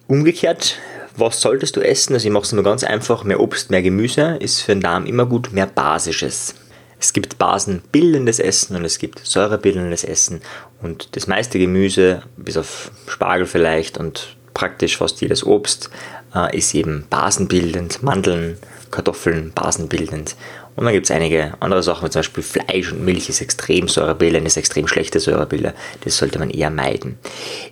Umgekehrt, 0.07 0.79
was 1.17 1.41
solltest 1.41 1.77
du 1.77 1.81
essen? 1.81 2.15
Also 2.15 2.27
ich 2.27 2.33
mache 2.33 2.45
es 2.45 2.53
nur 2.53 2.65
ganz 2.65 2.85
einfach, 2.85 3.25
mehr 3.25 3.41
Obst, 3.41 3.71
mehr 3.71 3.83
Gemüse 3.83 4.37
ist 4.41 4.61
für 4.63 4.73
den 4.73 4.81
Darm 4.81 5.07
immer 5.07 5.27
gut, 5.27 5.53
mehr 5.53 5.67
Basisches. 5.67 6.55
Es 6.99 7.13
gibt 7.13 7.39
basenbildendes 7.39 8.41
Essen 8.41 8.77
und 8.77 8.85
es 8.85 8.99
gibt 8.99 9.21
säurebildendes 9.25 10.05
Essen 10.05 10.43
und 10.83 11.17
das 11.17 11.27
meiste 11.27 11.59
Gemüse, 11.59 12.23
bis 12.37 12.57
auf 12.57 12.91
Spargel 13.07 13.47
vielleicht 13.47 13.97
und 13.97 14.37
praktisch 14.53 14.99
fast 14.99 15.21
jedes 15.21 15.45
Obst, 15.47 15.91
äh, 16.35 16.57
ist 16.57 16.75
eben 16.75 17.07
basenbildend. 17.09 18.03
Mandeln, 18.03 18.59
Kartoffeln, 18.91 19.53
basenbildend. 19.55 20.37
Und 20.77 20.85
dann 20.85 20.95
gibt 20.95 21.07
es 21.07 21.11
einige 21.11 21.55
andere 21.61 21.83
Sachen, 21.83 22.07
wie 22.07 22.11
zum 22.11 22.21
Beispiel 22.21 22.43
Fleisch 22.43 22.93
und 22.93 23.05
Milch 23.05 23.29
ist 23.29 23.41
extrem 23.41 23.89
säurebildend, 23.89 24.47
ist 24.47 24.57
extrem 24.57 24.87
schlechte 24.87 25.21
Säurebilder. 25.21 25.75
Das 26.05 26.17
sollte 26.17 26.39
man 26.39 26.51
eher 26.51 26.71
meiden. 26.71 27.19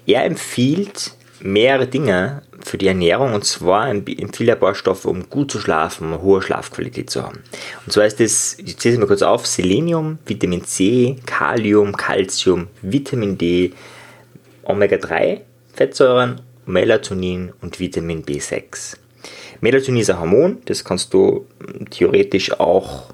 Er 0.07 0.25
empfiehlt 0.25 1.12
mehrere 1.40 1.87
Dinge 1.87 2.43
für 2.61 2.78
die 2.78 2.88
Ernährung 2.88 3.35
und 3.35 3.45
zwar 3.45 3.88
empfiehlt 3.88 4.49
er 4.49 4.57
Baustoffe, 4.57 5.07
um 5.07 5.31
gut 5.31 5.50
zu 5.50 5.61
schlafen, 5.61 6.09
um 6.09 6.14
eine 6.14 6.23
hohe 6.23 6.43
Schlafqualität 6.43 7.11
zu 7.11 7.23
haben. 7.23 7.40
Und 7.87 7.93
zwar 7.93 8.07
ist 8.07 8.21
das, 8.21 8.57
ich 8.59 8.76
zähle 8.78 8.95
es 8.95 9.00
mal 9.00 9.07
kurz 9.07 9.23
auf, 9.23 9.47
Selenium, 9.47 10.19
Vitamin 10.26 10.64
C, 10.64 11.17
Kalium, 11.26 11.97
Calcium, 11.97 12.69
Vitamin 12.83 13.38
D, 13.38 13.73
Omega-3, 14.64 15.40
Fettsäuren, 15.73 16.40
Melatonin 16.67 17.52
und 17.62 17.81
Vitamin 17.81 18.25
B6. 18.25 18.97
Melatonin 19.61 20.00
ist 20.00 20.11
ein 20.11 20.21
Hormon, 20.21 20.59
das 20.67 20.85
kannst 20.85 21.12
du 21.15 21.47
theoretisch 21.91 22.59
auch 22.59 23.12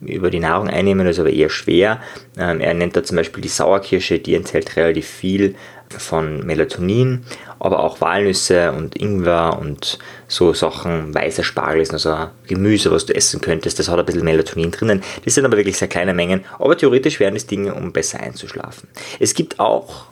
über 0.00 0.30
die 0.30 0.40
Nahrung 0.40 0.68
einnehmen, 0.68 1.06
das 1.06 1.16
ist 1.16 1.20
aber 1.20 1.30
eher 1.30 1.48
schwer. 1.48 2.00
Ähm, 2.36 2.60
er 2.60 2.74
nennt 2.74 2.96
da 2.96 3.04
zum 3.04 3.16
Beispiel 3.16 3.42
die 3.42 3.48
Sauerkirsche, 3.48 4.18
die 4.18 4.34
enthält 4.34 4.76
relativ 4.76 5.06
viel 5.06 5.54
von 5.88 6.44
Melatonin, 6.44 7.24
aber 7.58 7.80
auch 7.80 8.00
Walnüsse 8.00 8.72
und 8.72 8.96
Ingwer 8.96 9.58
und 9.60 9.98
so 10.26 10.54
Sachen, 10.54 11.14
weißer 11.14 11.44
Spargel 11.44 11.82
ist 11.82 11.92
also 11.92 12.30
Gemüse, 12.46 12.90
was 12.90 13.06
du 13.06 13.14
essen 13.14 13.40
könntest, 13.40 13.78
das 13.78 13.88
hat 13.88 13.98
ein 13.98 14.06
bisschen 14.06 14.24
Melatonin 14.24 14.70
drinnen. 14.70 15.02
Das 15.24 15.34
sind 15.34 15.44
aber 15.44 15.56
wirklich 15.56 15.76
sehr 15.76 15.88
kleine 15.88 16.14
Mengen, 16.14 16.44
aber 16.58 16.76
theoretisch 16.76 17.20
wären 17.20 17.36
es 17.36 17.46
Dinge, 17.46 17.74
um 17.74 17.92
besser 17.92 18.20
einzuschlafen. 18.20 18.88
Es 19.20 19.34
gibt 19.34 19.60
auch 19.60 20.06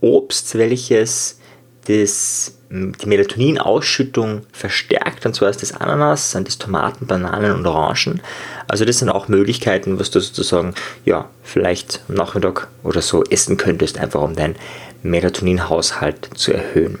Obst, 0.00 0.56
welches 0.58 1.40
das, 1.86 2.58
die 2.70 3.06
Melatoninausschüttung 3.06 4.42
verstärkt, 4.52 5.26
und 5.26 5.34
zwar 5.34 5.50
ist 5.50 5.62
das 5.62 5.72
Ananas, 5.72 6.32
sind 6.32 6.48
das 6.48 6.58
Tomaten, 6.58 7.06
Bananen 7.06 7.52
und 7.52 7.66
Orangen. 7.66 8.20
Also 8.66 8.84
das 8.84 8.98
sind 8.98 9.10
auch 9.10 9.28
Möglichkeiten, 9.28 9.98
was 9.98 10.10
du 10.10 10.20
sozusagen, 10.20 10.74
ja, 11.04 11.28
vielleicht 11.42 12.00
am 12.08 12.16
Nachmittag 12.16 12.68
oder 12.82 13.02
so 13.02 13.22
essen 13.24 13.56
könntest, 13.56 13.98
einfach 13.98 14.22
um 14.22 14.34
deinen 14.34 14.56
Melatoninhaushalt 15.02 16.30
zu 16.34 16.52
erhöhen. 16.52 16.98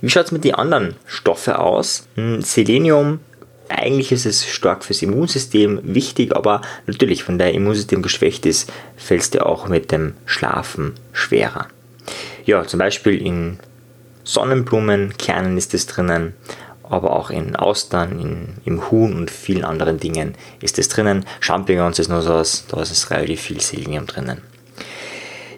Wie 0.00 0.10
schaut 0.10 0.26
es 0.26 0.32
mit 0.32 0.44
den 0.44 0.54
anderen 0.54 0.96
Stoffen 1.06 1.54
aus? 1.54 2.06
Hm, 2.16 2.42
Selenium 2.42 3.20
eigentlich 3.68 4.12
ist 4.12 4.26
es 4.26 4.44
stark 4.46 4.84
fürs 4.84 5.02
Immunsystem 5.02 5.80
wichtig, 5.82 6.34
aber 6.36 6.60
natürlich, 6.86 7.26
wenn 7.26 7.38
dein 7.38 7.54
Immunsystem 7.54 8.02
geschwächt 8.02 8.46
ist, 8.46 8.70
fällt 8.96 9.22
es 9.22 9.30
dir 9.30 9.46
auch 9.46 9.68
mit 9.68 9.92
dem 9.92 10.14
Schlafen 10.26 10.94
schwerer. 11.12 11.68
Ja, 12.44 12.66
zum 12.66 12.78
Beispiel 12.78 13.24
in 13.24 13.58
Sonnenblumenkernen 14.24 15.56
ist 15.58 15.74
es 15.74 15.86
drinnen, 15.86 16.34
aber 16.82 17.16
auch 17.16 17.30
in 17.30 17.56
Austern, 17.56 18.20
in, 18.20 18.48
im 18.64 18.90
Huhn 18.90 19.14
und 19.14 19.30
vielen 19.30 19.64
anderen 19.64 19.98
Dingen 19.98 20.34
ist 20.60 20.78
es 20.78 20.88
drinnen. 20.88 21.24
Champignons 21.40 21.98
ist 21.98 22.08
nur 22.08 22.22
so 22.22 22.34
was, 22.34 22.66
da 22.66 22.82
ist 22.82 22.92
es 22.92 23.10
relativ 23.10 23.40
viel 23.40 23.60
Selenium 23.60 24.06
drinnen. 24.06 24.42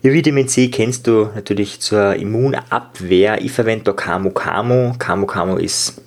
Ja, 0.02 0.12
Vitamin 0.12 0.48
C 0.48 0.68
kennst 0.68 1.06
du 1.06 1.30
natürlich 1.34 1.80
zur 1.80 2.14
Immunabwehr. 2.14 3.42
Ich 3.42 3.52
verwende 3.52 3.84
da 3.84 3.92
Camu 3.92 4.30
Camu. 4.30 4.92
Camu 4.98 5.26
Camu 5.26 5.56
ist 5.56 6.02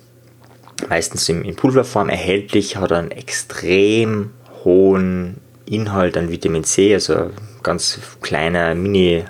meistens 0.88 1.28
in, 1.28 1.44
in 1.44 1.56
Pulverform 1.56 2.08
erhältlich, 2.08 2.76
hat 2.76 2.92
einen 2.92 3.10
extrem 3.10 4.30
hohen 4.64 5.38
Inhalt 5.66 6.16
an 6.16 6.30
Vitamin 6.30 6.64
C, 6.64 6.94
also 6.94 7.30
ganz 7.62 7.98
kleiner 8.22 8.74
Mini 8.74 9.24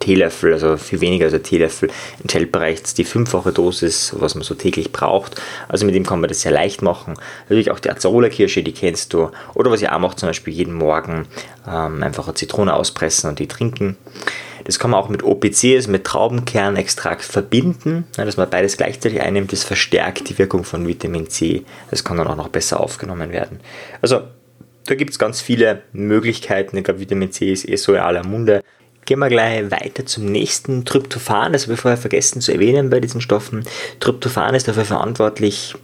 Teelöffel, 0.00 0.52
also 0.52 0.76
viel 0.76 1.00
weniger 1.00 1.26
als 1.26 1.34
ein 1.34 1.42
Teelöffel, 1.42 1.90
enthält 2.20 2.52
bereits 2.52 2.94
die 2.94 3.04
fünffache 3.04 3.52
Dosis, 3.52 4.14
was 4.18 4.34
man 4.34 4.44
so 4.44 4.54
täglich 4.54 4.92
braucht. 4.92 5.40
Also 5.68 5.86
mit 5.86 5.94
dem 5.94 6.04
kann 6.04 6.20
man 6.20 6.28
das 6.28 6.42
sehr 6.42 6.52
leicht 6.52 6.82
machen. 6.82 7.14
Natürlich 7.44 7.70
auch 7.70 7.80
die 7.80 7.90
Azarola-Kirsche, 7.90 8.62
die 8.62 8.72
kennst 8.72 9.12
du. 9.12 9.30
Oder 9.54 9.70
was 9.70 9.82
ich 9.82 9.88
auch 9.88 9.98
mache, 9.98 10.16
zum 10.16 10.28
Beispiel 10.28 10.54
jeden 10.54 10.74
Morgen 10.74 11.26
ähm, 11.68 12.02
einfach 12.02 12.26
eine 12.26 12.34
Zitrone 12.34 12.74
auspressen 12.74 13.30
und 13.30 13.38
die 13.38 13.48
trinken. 13.48 13.96
Das 14.64 14.78
kann 14.78 14.90
man 14.90 15.00
auch 15.00 15.08
mit 15.08 15.22
OPC, 15.24 15.74
also 15.74 15.90
mit 15.90 16.04
Traubenkernextrakt 16.04 17.22
verbinden, 17.22 18.04
dass 18.16 18.36
man 18.36 18.48
beides 18.48 18.76
gleichzeitig 18.76 19.20
einnimmt. 19.20 19.52
Das 19.52 19.64
verstärkt 19.64 20.28
die 20.28 20.38
Wirkung 20.38 20.64
von 20.64 20.86
Vitamin 20.86 21.28
C. 21.28 21.64
Das 21.90 22.04
kann 22.04 22.16
dann 22.16 22.28
auch 22.28 22.36
noch 22.36 22.48
besser 22.48 22.80
aufgenommen 22.80 23.32
werden. 23.32 23.60
Also 24.00 24.20
da 24.86 24.94
gibt 24.94 25.10
es 25.10 25.18
ganz 25.18 25.40
viele 25.40 25.82
Möglichkeiten. 25.92 26.76
Ich 26.76 26.84
glaube, 26.84 27.00
Vitamin 27.00 27.32
C 27.32 27.52
ist 27.52 27.68
eh 27.68 27.76
so 27.76 27.94
in 27.94 28.00
aller 28.00 28.24
Munde. 28.24 28.62
Gehen 29.04 29.18
wir 29.18 29.28
gleich 29.28 29.70
weiter 29.70 30.06
zum 30.06 30.26
nächsten 30.26 30.84
Tryptophan. 30.84 31.52
Das 31.52 31.64
habe 31.64 31.74
ich 31.74 31.80
vorher 31.80 31.98
vergessen 31.98 32.40
zu 32.40 32.52
erwähnen 32.52 32.88
bei 32.88 33.00
diesen 33.00 33.20
Stoffen. 33.20 33.64
Tryptophan 33.98 34.54
ist 34.54 34.68
dafür 34.68 34.84
verantwortlich, 34.84 35.74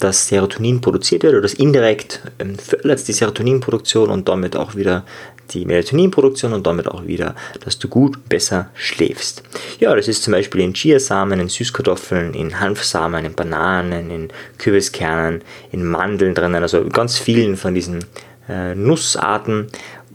dass 0.00 0.28
Serotonin 0.28 0.80
produziert 0.80 1.22
wird 1.22 1.34
oder 1.34 1.42
das 1.42 1.54
indirekt 1.54 2.20
ähm, 2.38 2.58
fördert 2.58 3.06
die 3.06 3.12
Serotoninproduktion 3.12 4.10
und 4.10 4.28
damit 4.28 4.56
auch 4.56 4.74
wieder 4.74 5.04
die 5.50 5.64
Melatoninproduktion 5.64 6.52
und 6.52 6.66
damit 6.66 6.88
auch 6.88 7.06
wieder, 7.06 7.34
dass 7.64 7.78
du 7.78 7.88
gut 7.88 8.28
besser 8.28 8.70
schläfst. 8.74 9.42
Ja, 9.78 9.94
das 9.94 10.08
ist 10.08 10.22
zum 10.22 10.32
Beispiel 10.32 10.62
in 10.62 10.74
Chiasamen, 10.74 11.38
in 11.38 11.48
Süßkartoffeln, 11.48 12.34
in 12.34 12.60
Hanfsamen, 12.60 13.24
in 13.24 13.34
Bananen, 13.34 14.10
in 14.10 14.28
Kürbiskernen, 14.58 15.42
in 15.70 15.84
Mandeln 15.84 16.34
drinnen, 16.34 16.62
also 16.62 16.84
ganz 16.88 17.18
vielen 17.18 17.56
von 17.56 17.74
diesen 17.74 18.04
äh, 18.48 18.74
Nussarten 18.74 19.68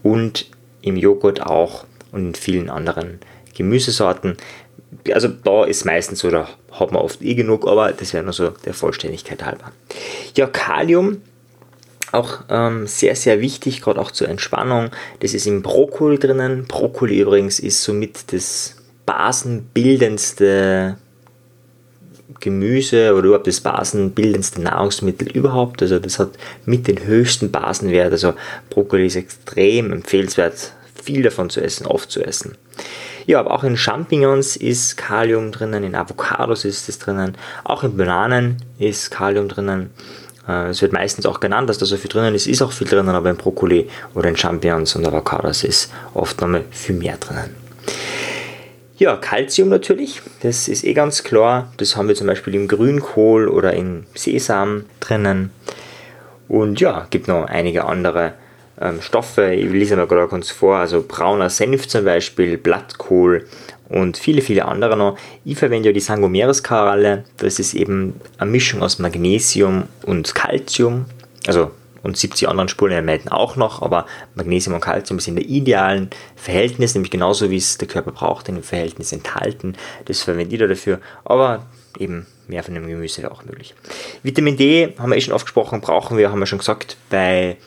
und 0.04 0.48
im 0.82 0.98
Joghurt 0.98 1.42
auch 1.42 1.86
und 2.12 2.28
in 2.28 2.36
vielen 2.36 2.70
anderen 2.70 3.20
Gemüsesorten. 3.56 4.38
Also 5.12 5.28
da 5.28 5.66
ist 5.66 5.86
meistens 5.86 6.20
so, 6.20 6.30
da 6.30 6.48
hat 6.72 6.92
man 6.92 7.02
oft 7.02 7.22
eh 7.22 7.36
genug, 7.36 7.68
aber 7.68 7.92
das 7.92 8.14
wäre 8.14 8.24
nur 8.24 8.34
so 8.34 8.50
der 8.66 8.74
Vollständigkeit 8.74 9.46
halber. 9.46 9.72
Ja, 10.36 10.48
Kalium 10.48 11.22
auch 12.12 12.40
ähm, 12.50 12.88
sehr, 12.88 13.16
sehr 13.16 13.40
wichtig, 13.40 13.82
gerade 13.82 14.00
auch 14.00 14.12
zur 14.12 14.30
Entspannung. 14.30 14.90
Das 15.20 15.34
ist 15.34 15.46
im 15.46 15.62
Brokkoli 15.62 16.18
drinnen. 16.18 16.66
Brokkoli 16.66 17.20
übrigens 17.20 17.60
ist 17.60 17.84
somit 17.84 18.34
das 18.34 18.78
basenbildendste 19.06 20.98
Gemüse 22.40 23.14
oder 23.14 23.28
überhaupt 23.28 23.48
das 23.48 23.60
basenbildendste 23.60 24.62
Nahrungsmittel 24.62 25.30
überhaupt. 25.30 25.82
Also 25.82 26.00
das 26.00 26.20
hat 26.20 26.32
mit 26.66 26.88
den 26.88 27.06
höchsten 27.06 27.52
Basenwert. 27.52 28.12
Also 28.12 28.34
Brokkoli 28.70 29.08
ist 29.08 29.16
extrem 29.16 29.92
empfehlenswert, 29.92 30.74
viel 31.10 31.24
davon 31.24 31.50
zu 31.50 31.60
essen, 31.60 31.88
oft 31.88 32.12
zu 32.12 32.24
essen. 32.24 32.56
Ja, 33.26 33.40
aber 33.40 33.52
auch 33.52 33.64
in 33.64 33.78
Champignons 33.78 34.56
ist 34.56 34.96
Kalium 34.96 35.52
drinnen, 35.52 35.84
in 35.84 35.96
Avocados 35.96 36.66
ist 36.66 36.88
es 36.88 37.00
drinnen, 37.00 37.36
auch 37.64 37.84
in 37.84 37.98
Bananen 37.98 38.58
ist 38.78 39.10
Kalium 39.10 39.48
drinnen. 39.48 39.90
Äh, 40.48 40.68
es 40.68 40.84
wird 40.84 40.94
meistens 40.94 41.26
auch 41.26 41.40
genannt, 41.40 41.68
dass 41.68 41.80
da 41.80 41.88
so 41.88 41.98
viel 41.98 42.12
drinnen 42.12 42.36
ist, 42.36 42.46
ist 42.46 42.62
auch 42.62 42.72
viel 42.72 42.88
drinnen, 42.88 43.16
aber 43.16 43.32
in 43.32 43.38
Brokkoli 43.38 43.90
oder 44.14 44.30
in 44.30 44.38
Champignons 44.38 44.96
und 44.96 45.08
Avocados 45.08 45.64
ist 45.64 45.92
oft 46.14 46.40
nochmal 46.42 46.64
viel 46.70 46.96
mehr 46.96 47.18
drinnen. 47.18 47.56
Ja, 49.00 49.16
Calcium 49.16 49.70
natürlich, 49.70 50.22
das 50.44 50.68
ist 50.68 50.84
eh 50.84 50.94
ganz 50.94 51.24
klar. 51.24 51.72
Das 51.78 51.96
haben 51.96 52.08
wir 52.08 52.16
zum 52.16 52.28
Beispiel 52.28 52.54
im 52.54 52.68
Grünkohl 52.68 53.48
oder 53.48 53.74
in 53.74 54.06
Sesam 54.14 54.86
drinnen. 55.00 55.50
Und 56.48 56.80
ja, 56.80 57.08
gibt 57.10 57.28
noch 57.28 57.46
einige 57.46 57.86
andere 57.86 58.34
ähm, 58.80 59.02
Stoffe. 59.02 59.54
Ich 59.54 59.70
lese 59.70 59.96
mal 59.96 60.08
gerade 60.08 60.28
kurz 60.28 60.52
vor. 60.52 60.78
Also 60.78 61.04
brauner 61.08 61.50
Senf 61.50 61.88
zum 61.88 62.06
Beispiel, 62.06 62.58
Blattkohl 62.58 63.46
und 63.90 64.18
viele, 64.18 64.42
viele 64.42 64.66
andere 64.66 64.96
noch. 64.96 65.18
Ich 65.44 65.58
verwende 65.58 65.90
ja 65.90 65.94
die 65.94 66.00
Sangomeres-Karalle. 66.00 67.26
Das 67.38 67.60
ist 67.60 67.74
eben 67.74 68.20
eine 68.38 68.52
Mischung 68.52 68.82
aus 68.82 69.00
Magnesium 69.00 69.84
und 70.06 70.36
Calcium. 70.36 71.06
Also 71.48 71.72
und 72.02 72.18
70 72.18 72.48
anderen 72.48 72.70
Spurenelementen 72.70 73.30
auch 73.30 73.56
noch, 73.56 73.82
aber 73.82 74.06
Magnesium 74.36 74.76
und 74.76 74.82
Calcium 74.82 75.20
sind 75.20 75.38
in 75.38 75.44
der 75.44 75.50
idealen 75.50 76.10
Verhältnis, 76.36 76.96
nämlich 76.96 77.12
genauso 77.12 77.50
wie 77.50 77.58
es 77.58 77.78
der 77.78 77.88
Körper 77.88 78.12
braucht, 78.12 78.48
in 78.48 78.56
dem 78.56 78.64
Verhältnis 78.64 79.12
enthalten. 79.12 79.76
Das 80.06 80.22
verwende 80.22 80.54
ich 80.56 80.60
da 80.60 80.68
dafür, 80.68 81.00
aber 81.26 81.66
eben 81.98 82.26
mehr 82.48 82.64
von 82.64 82.74
dem 82.74 82.88
Gemüse 82.88 83.22
wäre 83.22 83.32
auch 83.32 83.44
möglich. 83.44 83.76
Vitamin 84.24 84.58
D 84.58 84.96
haben 84.98 85.10
wir 85.10 85.18
eh 85.18 85.22
schon 85.22 85.34
oft 85.34 85.46
gesprochen, 85.46 85.82
brauchen 85.82 86.18
wir, 86.18 86.32
haben 86.32 86.40
wir 86.40 86.46
schon 86.46 86.60
gesagt, 86.60 86.98
bei 87.10 87.58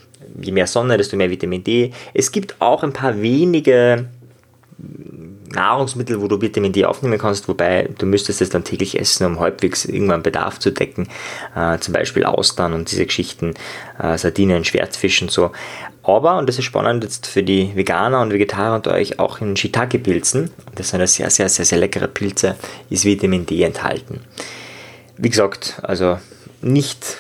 je 0.41 0.53
mehr 0.53 0.67
Sonne, 0.67 0.97
desto 0.97 1.17
mehr 1.17 1.31
Vitamin 1.31 1.65
D. 1.65 1.93
Es 2.15 2.33
gibt 2.33 2.57
auch 2.61 2.83
ein 2.83 2.93
paar 2.93 3.21
wenige 3.21 4.07
Nahrungsmittel, 5.53 6.21
wo 6.21 6.29
du 6.29 6.41
Vitamin 6.41 6.73
D 6.73 6.85
aufnehmen 6.85 7.19
kannst, 7.19 7.49
wobei 7.49 7.89
du 7.99 8.07
müsstest 8.07 8.41
es 8.43 8.51
dann 8.51 8.65
täglich 8.65 8.99
essen, 8.99 9.27
um 9.27 9.41
halbwegs 9.41 9.85
irgendwann 9.85 10.23
Bedarf 10.23 10.59
zu 10.59 10.71
decken. 10.71 11.09
Äh, 11.55 11.79
zum 11.79 11.95
Beispiel 11.95 12.25
Austern 12.25 12.73
und 12.73 12.91
diese 12.91 13.07
Geschichten, 13.07 13.55
äh, 13.99 14.17
Sardinen, 14.19 14.65
Schwertfisch 14.65 15.23
und 15.23 15.31
so. 15.31 15.53
Aber, 16.03 16.39
und 16.39 16.49
das 16.49 16.59
ist 16.59 16.65
spannend 16.65 17.05
jetzt 17.05 17.27
für 17.27 17.43
die 17.43 17.77
Veganer 17.77 18.23
und 18.23 18.33
Vegetarier 18.33 18.75
unter 18.75 18.93
euch, 18.93 19.19
auch 19.21 19.41
in 19.41 19.57
Shiitake-Pilzen, 19.57 20.51
das 20.75 20.89
sind 20.89 21.07
sehr, 21.07 21.31
sehr, 21.31 21.49
sehr, 21.49 21.65
sehr 21.65 21.79
leckere 21.79 22.09
Pilze, 22.09 22.57
ist 22.91 23.05
Vitamin 23.05 23.47
D 23.47 23.63
enthalten. 23.63 24.21
Wie 25.17 25.31
gesagt, 25.31 25.79
also 25.83 26.19
nicht 26.61 27.19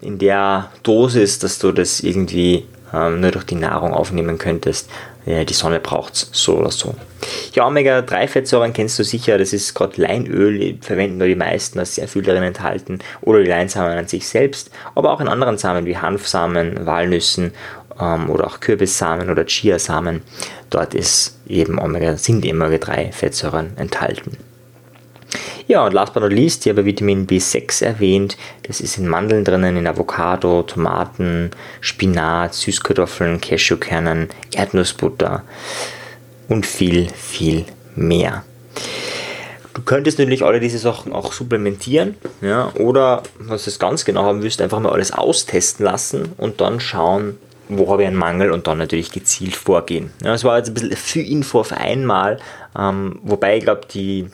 in 0.00 0.18
der 0.18 0.70
Dosis, 0.82 1.38
dass 1.38 1.58
du 1.58 1.72
das 1.72 2.00
irgendwie 2.00 2.66
ähm, 2.92 3.20
nur 3.20 3.30
durch 3.30 3.44
die 3.44 3.54
Nahrung 3.54 3.92
aufnehmen 3.92 4.38
könntest. 4.38 4.88
Ja, 5.26 5.44
die 5.44 5.54
Sonne 5.54 5.78
braucht 5.78 6.14
es 6.14 6.30
so 6.32 6.56
oder 6.56 6.70
so. 6.70 6.94
Ja, 7.52 7.66
Omega-3-Fettsäuren 7.66 8.72
kennst 8.72 8.98
du 8.98 9.04
sicher, 9.04 9.36
das 9.36 9.52
ist 9.52 9.74
gerade 9.74 10.00
Leinöl, 10.00 10.78
verwenden 10.80 11.18
nur 11.18 11.26
die 11.26 11.34
meisten, 11.34 11.76
da 11.76 11.82
ist 11.82 11.96
sehr 11.96 12.08
viel 12.08 12.22
darin 12.22 12.44
enthalten, 12.44 13.00
oder 13.20 13.40
die 13.40 13.48
Leinsamen 13.50 13.98
an 13.98 14.08
sich 14.08 14.26
selbst, 14.26 14.70
aber 14.94 15.12
auch 15.12 15.20
in 15.20 15.28
anderen 15.28 15.58
Samen 15.58 15.84
wie 15.84 15.98
Hanfsamen, 15.98 16.86
Walnüssen 16.86 17.52
ähm, 18.00 18.30
oder 18.30 18.46
auch 18.46 18.60
Kürbissamen 18.60 19.28
oder 19.28 19.44
Chiasamen. 19.44 20.22
Dort 20.70 20.94
ist 20.94 21.38
eben 21.46 21.78
Omega, 21.78 22.16
sind 22.16 22.46
Omega-3-Fettsäuren 22.46 23.76
enthalten. 23.76 24.38
Ja, 25.66 25.84
und 25.84 25.92
last 25.92 26.14
but 26.14 26.22
not 26.22 26.32
least, 26.32 26.64
hier 26.64 26.72
habe 26.72 26.84
Vitamin 26.84 27.26
B6 27.26 27.84
erwähnt. 27.84 28.36
Das 28.62 28.80
ist 28.80 28.96
in 28.96 29.06
Mandeln 29.06 29.44
drinnen, 29.44 29.76
in 29.76 29.86
Avocado, 29.86 30.62
Tomaten, 30.62 31.50
Spinat, 31.80 32.54
Süßkartoffeln, 32.54 33.40
Cashewkernen, 33.40 34.28
Erdnussbutter 34.52 35.42
und 36.48 36.64
viel, 36.64 37.08
viel 37.08 37.66
mehr. 37.94 38.44
Du 39.74 39.82
könntest 39.82 40.18
natürlich 40.18 40.44
alle 40.44 40.58
diese 40.58 40.78
Sachen 40.78 41.12
auch 41.12 41.32
supplementieren, 41.32 42.16
ja, 42.40 42.72
oder 42.74 43.22
was 43.38 43.64
du 43.64 43.70
es 43.70 43.78
ganz 43.78 44.04
genau 44.04 44.24
haben 44.24 44.42
willst, 44.42 44.60
einfach 44.60 44.80
mal 44.80 44.90
alles 44.90 45.12
austesten 45.12 45.84
lassen 45.84 46.32
und 46.36 46.60
dann 46.60 46.80
schauen, 46.80 47.38
wo 47.68 47.88
habe 47.92 48.02
ich 48.02 48.08
einen 48.08 48.16
Mangel 48.16 48.50
und 48.50 48.66
dann 48.66 48.78
natürlich 48.78 49.12
gezielt 49.12 49.54
vorgehen. 49.54 50.10
Ja, 50.24 50.32
das 50.32 50.42
war 50.42 50.56
jetzt 50.56 50.68
ein 50.68 50.74
bisschen 50.74 50.96
viel 50.96 51.30
Info 51.30 51.60
auf 51.60 51.72
einmal, 51.72 52.40
ähm, 52.76 53.20
wobei 53.22 53.58
ich 53.58 53.64
glaube, 53.64 53.82
die 53.92 54.26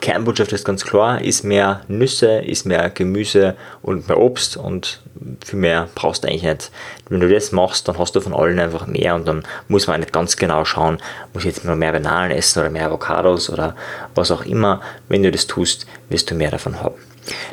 Kernbotschaft 0.00 0.52
ist 0.52 0.64
ganz 0.64 0.84
klar, 0.84 1.20
ist 1.22 1.42
mehr 1.42 1.80
Nüsse, 1.88 2.38
ist 2.38 2.66
mehr 2.66 2.90
Gemüse 2.90 3.56
und 3.82 4.08
mehr 4.08 4.18
Obst 4.18 4.56
und 4.56 5.00
viel 5.44 5.58
mehr 5.58 5.88
brauchst 5.94 6.22
du 6.22 6.28
eigentlich 6.28 6.42
nicht. 6.42 6.70
Wenn 7.08 7.20
du 7.20 7.28
das 7.28 7.52
machst, 7.52 7.88
dann 7.88 7.98
hast 7.98 8.14
du 8.14 8.20
von 8.20 8.34
allen 8.34 8.58
einfach 8.58 8.86
mehr 8.86 9.14
und 9.14 9.26
dann 9.26 9.42
muss 9.68 9.86
man 9.86 10.00
nicht 10.00 10.12
ganz 10.12 10.36
genau 10.36 10.64
schauen, 10.64 10.98
muss 11.32 11.44
ich 11.44 11.56
jetzt 11.56 11.64
nur 11.64 11.76
mehr 11.76 11.92
Bananen 11.92 12.30
essen 12.30 12.60
oder 12.60 12.70
mehr 12.70 12.86
Avocados 12.86 13.50
oder 13.50 13.74
was 14.14 14.30
auch 14.30 14.44
immer. 14.44 14.80
Wenn 15.08 15.22
du 15.22 15.30
das 15.30 15.46
tust, 15.46 15.86
wirst 16.08 16.30
du 16.30 16.34
mehr 16.34 16.50
davon 16.50 16.80
haben. 16.80 16.96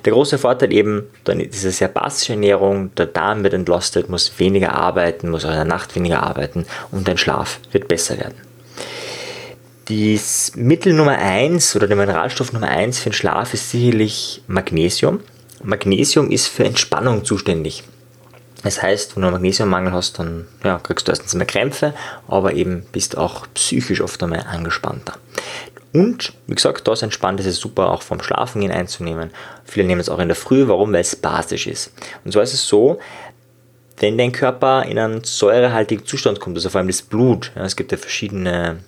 Der 0.05 0.13
große 0.13 0.37
Vorteil 0.37 0.71
eben, 0.71 1.07
dann 1.23 1.39
diese 1.39 1.71
sehr 1.71 1.87
basische 1.87 2.33
Ernährung, 2.33 2.93
der 2.95 3.07
Darm 3.07 3.43
wird 3.43 3.53
entlastet, 3.53 4.09
muss 4.09 4.37
weniger 4.37 4.73
arbeiten, 4.73 5.29
muss 5.29 5.45
auch 5.45 5.49
in 5.49 5.55
der 5.55 5.65
Nacht 5.65 5.95
weniger 5.95 6.21
arbeiten 6.21 6.65
und 6.91 7.07
dein 7.07 7.17
Schlaf 7.17 7.59
wird 7.71 7.87
besser 7.87 8.17
werden. 8.19 8.52
Das 9.85 10.53
Mittel 10.55 10.93
Nummer 10.93 11.17
1 11.17 11.75
oder 11.75 11.87
der 11.87 11.97
Mineralstoff 11.97 12.53
Nummer 12.53 12.69
1 12.69 12.99
für 12.99 13.09
den 13.09 13.15
Schlaf 13.15 13.53
ist 13.53 13.69
sicherlich 13.69 14.41
Magnesium. 14.47 15.19
Magnesium 15.61 16.31
ist 16.31 16.47
für 16.47 16.63
Entspannung 16.63 17.25
zuständig. 17.25 17.83
Das 18.63 18.81
heißt, 18.81 19.17
wenn 19.17 19.23
du 19.23 19.27
einen 19.27 19.33
Magnesiummangel 19.33 19.91
hast, 19.91 20.19
dann 20.19 20.47
ja, 20.63 20.79
kriegst 20.79 21.07
du 21.07 21.11
erstens 21.11 21.33
mehr 21.33 21.45
Krämpfe, 21.45 21.93
aber 22.29 22.53
eben 22.53 22.85
bist 22.93 23.17
auch 23.17 23.45
psychisch 23.55 23.99
oft 23.99 24.23
einmal 24.23 24.45
angespannter. 24.49 25.15
Und 25.91 26.31
wie 26.47 26.55
gesagt, 26.55 26.87
das 26.87 27.01
entspannt 27.01 27.41
ist 27.41 27.45
es 27.45 27.57
super, 27.57 27.89
auch 27.89 28.03
vom 28.03 28.23
Schlafen 28.23 28.61
gehen 28.61 28.71
einzunehmen. 28.71 29.31
Viele 29.65 29.85
nehmen 29.85 29.99
es 29.99 30.07
auch 30.07 30.19
in 30.19 30.29
der 30.29 30.37
Früh. 30.37 30.65
Warum? 30.69 30.93
Weil 30.93 31.01
es 31.01 31.17
basisch 31.17 31.67
ist. 31.67 31.91
Und 32.23 32.31
zwar 32.31 32.43
ist 32.43 32.53
es 32.53 32.65
so, 32.65 32.99
wenn 33.97 34.17
dein 34.17 34.31
Körper 34.31 34.85
in 34.85 34.97
einen 34.97 35.25
säurehaltigen 35.25 36.05
Zustand 36.05 36.39
kommt, 36.39 36.55
also 36.55 36.69
vor 36.69 36.79
allem 36.79 36.87
das 36.87 37.01
Blut, 37.01 37.51
ja, 37.55 37.65
es 37.65 37.75
gibt 37.75 37.91
ja 37.91 37.97
verschiedene 37.97 38.79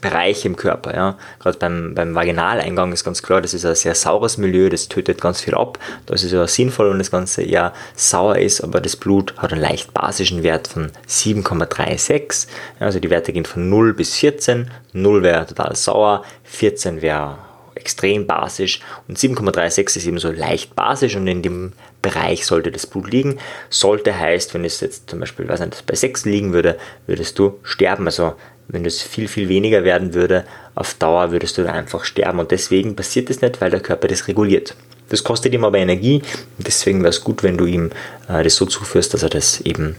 Bereiche 0.00 0.48
im 0.48 0.56
Körper. 0.56 0.94
Ja. 0.94 1.18
Gerade 1.38 1.58
beim, 1.58 1.94
beim 1.94 2.14
Vaginaleingang 2.14 2.92
ist 2.92 3.04
ganz 3.04 3.22
klar, 3.22 3.40
das 3.40 3.54
ist 3.54 3.64
ein 3.64 3.74
sehr 3.74 3.94
saures 3.94 4.38
Milieu, 4.38 4.68
das 4.68 4.88
tötet 4.88 5.20
ganz 5.20 5.40
viel 5.40 5.54
ab. 5.54 5.78
Da 6.06 6.14
ist 6.14 6.24
es 6.24 6.32
ja 6.32 6.46
sinnvoll, 6.46 6.90
wenn 6.90 6.98
das 6.98 7.10
Ganze 7.10 7.42
eher 7.42 7.72
sauer 7.94 8.38
ist, 8.38 8.62
aber 8.62 8.80
das 8.80 8.96
Blut 8.96 9.34
hat 9.36 9.52
einen 9.52 9.62
leicht 9.62 9.92
basischen 9.94 10.42
Wert 10.42 10.68
von 10.68 10.90
7,36. 11.08 12.46
Ja, 12.78 12.86
also 12.86 13.00
die 13.00 13.10
Werte 13.10 13.32
gehen 13.32 13.44
von 13.44 13.68
0 13.68 13.94
bis 13.94 14.16
14. 14.16 14.70
0 14.92 15.22
wäre 15.22 15.46
total 15.46 15.76
sauer, 15.76 16.24
14 16.44 17.02
wäre 17.02 17.38
extrem 17.74 18.26
basisch 18.26 18.80
und 19.08 19.18
7,36 19.18 19.96
ist 19.96 20.06
eben 20.06 20.18
so 20.18 20.30
leicht 20.30 20.74
basisch 20.76 21.16
und 21.16 21.26
in 21.26 21.42
dem 21.42 21.72
Bereich 22.02 22.46
sollte 22.46 22.70
das 22.72 22.86
Blut 22.86 23.10
liegen. 23.10 23.38
Sollte 23.68 24.18
heißt, 24.18 24.54
wenn 24.54 24.64
es 24.64 24.80
jetzt 24.80 25.10
zum 25.10 25.20
Beispiel 25.20 25.48
weiß 25.48 25.60
nicht, 25.60 25.86
bei 25.86 25.94
6 25.94 26.24
liegen 26.24 26.52
würde, 26.52 26.78
würdest 27.06 27.38
du 27.38 27.58
sterben. 27.62 28.06
Also 28.06 28.34
wenn 28.68 28.84
es 28.86 29.02
viel, 29.02 29.28
viel 29.28 29.48
weniger 29.48 29.84
werden 29.84 30.14
würde, 30.14 30.44
auf 30.74 30.94
Dauer 30.94 31.32
würdest 31.32 31.58
du 31.58 31.70
einfach 31.70 32.04
sterben. 32.04 32.38
Und 32.38 32.50
deswegen 32.50 32.96
passiert 32.96 33.28
das 33.28 33.40
nicht, 33.40 33.60
weil 33.60 33.70
der 33.70 33.80
Körper 33.80 34.08
das 34.08 34.28
reguliert. 34.28 34.74
Das 35.10 35.24
kostet 35.24 35.52
ihm 35.52 35.64
aber 35.64 35.78
Energie. 35.78 36.22
Deswegen 36.58 37.00
wäre 37.00 37.10
es 37.10 37.22
gut, 37.22 37.42
wenn 37.42 37.58
du 37.58 37.66
ihm 37.66 37.90
äh, 38.28 38.42
das 38.42 38.54
so 38.54 38.64
zuführst, 38.64 39.12
dass 39.12 39.22
er 39.22 39.28
das 39.28 39.60
eben 39.60 39.96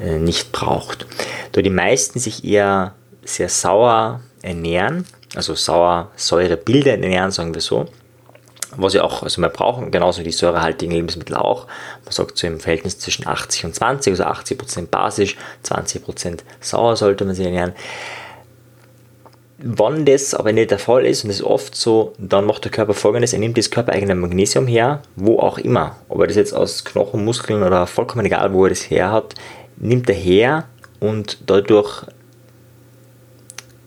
äh, 0.00 0.18
nicht 0.18 0.52
braucht. 0.52 1.06
Da 1.52 1.62
die 1.62 1.70
meisten 1.70 2.18
sich 2.18 2.44
eher 2.44 2.94
sehr 3.24 3.48
sauer 3.48 4.20
ernähren, 4.42 5.06
also 5.34 5.54
sauer, 5.54 6.10
Säurebilder 6.16 6.92
ernähren, 6.92 7.30
sagen 7.30 7.54
wir 7.54 7.60
so, 7.60 7.86
was 8.76 8.94
wir 8.94 9.04
auch, 9.04 9.22
also 9.22 9.40
wir 9.40 9.48
brauchen 9.48 9.90
genauso 9.90 10.22
die 10.22 10.32
säurehaltigen 10.32 10.94
Lebensmittel 10.94 11.36
auch. 11.36 11.66
Man 12.04 12.12
sagt 12.12 12.38
so 12.38 12.46
im 12.46 12.60
Verhältnis 12.60 12.98
zwischen 12.98 13.26
80 13.26 13.64
und 13.64 13.74
20, 13.74 14.12
also 14.12 14.24
80% 14.24 14.86
basisch, 14.86 15.36
20% 15.64 16.40
sauer 16.60 16.96
sollte 16.96 17.24
man 17.24 17.34
sich 17.34 17.46
ernähren. 17.46 17.72
Wenn 19.60 20.04
das 20.04 20.34
aber 20.34 20.52
nicht 20.52 20.70
der 20.70 20.78
Fall 20.78 21.04
ist, 21.04 21.24
und 21.24 21.30
das 21.30 21.40
ist 21.40 21.44
oft 21.44 21.74
so, 21.74 22.12
dann 22.18 22.44
macht 22.44 22.64
der 22.64 22.70
Körper 22.70 22.94
folgendes, 22.94 23.32
er 23.32 23.40
nimmt 23.40 23.58
das 23.58 23.70
körpereigene 23.70 24.14
Magnesium 24.14 24.68
her, 24.68 25.02
wo 25.16 25.40
auch 25.40 25.58
immer, 25.58 25.96
ob 26.08 26.20
er 26.20 26.28
das 26.28 26.36
jetzt 26.36 26.52
aus 26.52 26.84
Knochen, 26.84 27.24
Muskeln 27.24 27.64
oder 27.64 27.86
vollkommen 27.88 28.24
egal, 28.24 28.52
wo 28.52 28.64
er 28.64 28.70
das 28.70 28.82
her 28.82 29.10
hat, 29.10 29.34
nimmt 29.76 30.08
er 30.08 30.14
her 30.14 30.64
und 31.00 31.38
dadurch 31.46 32.04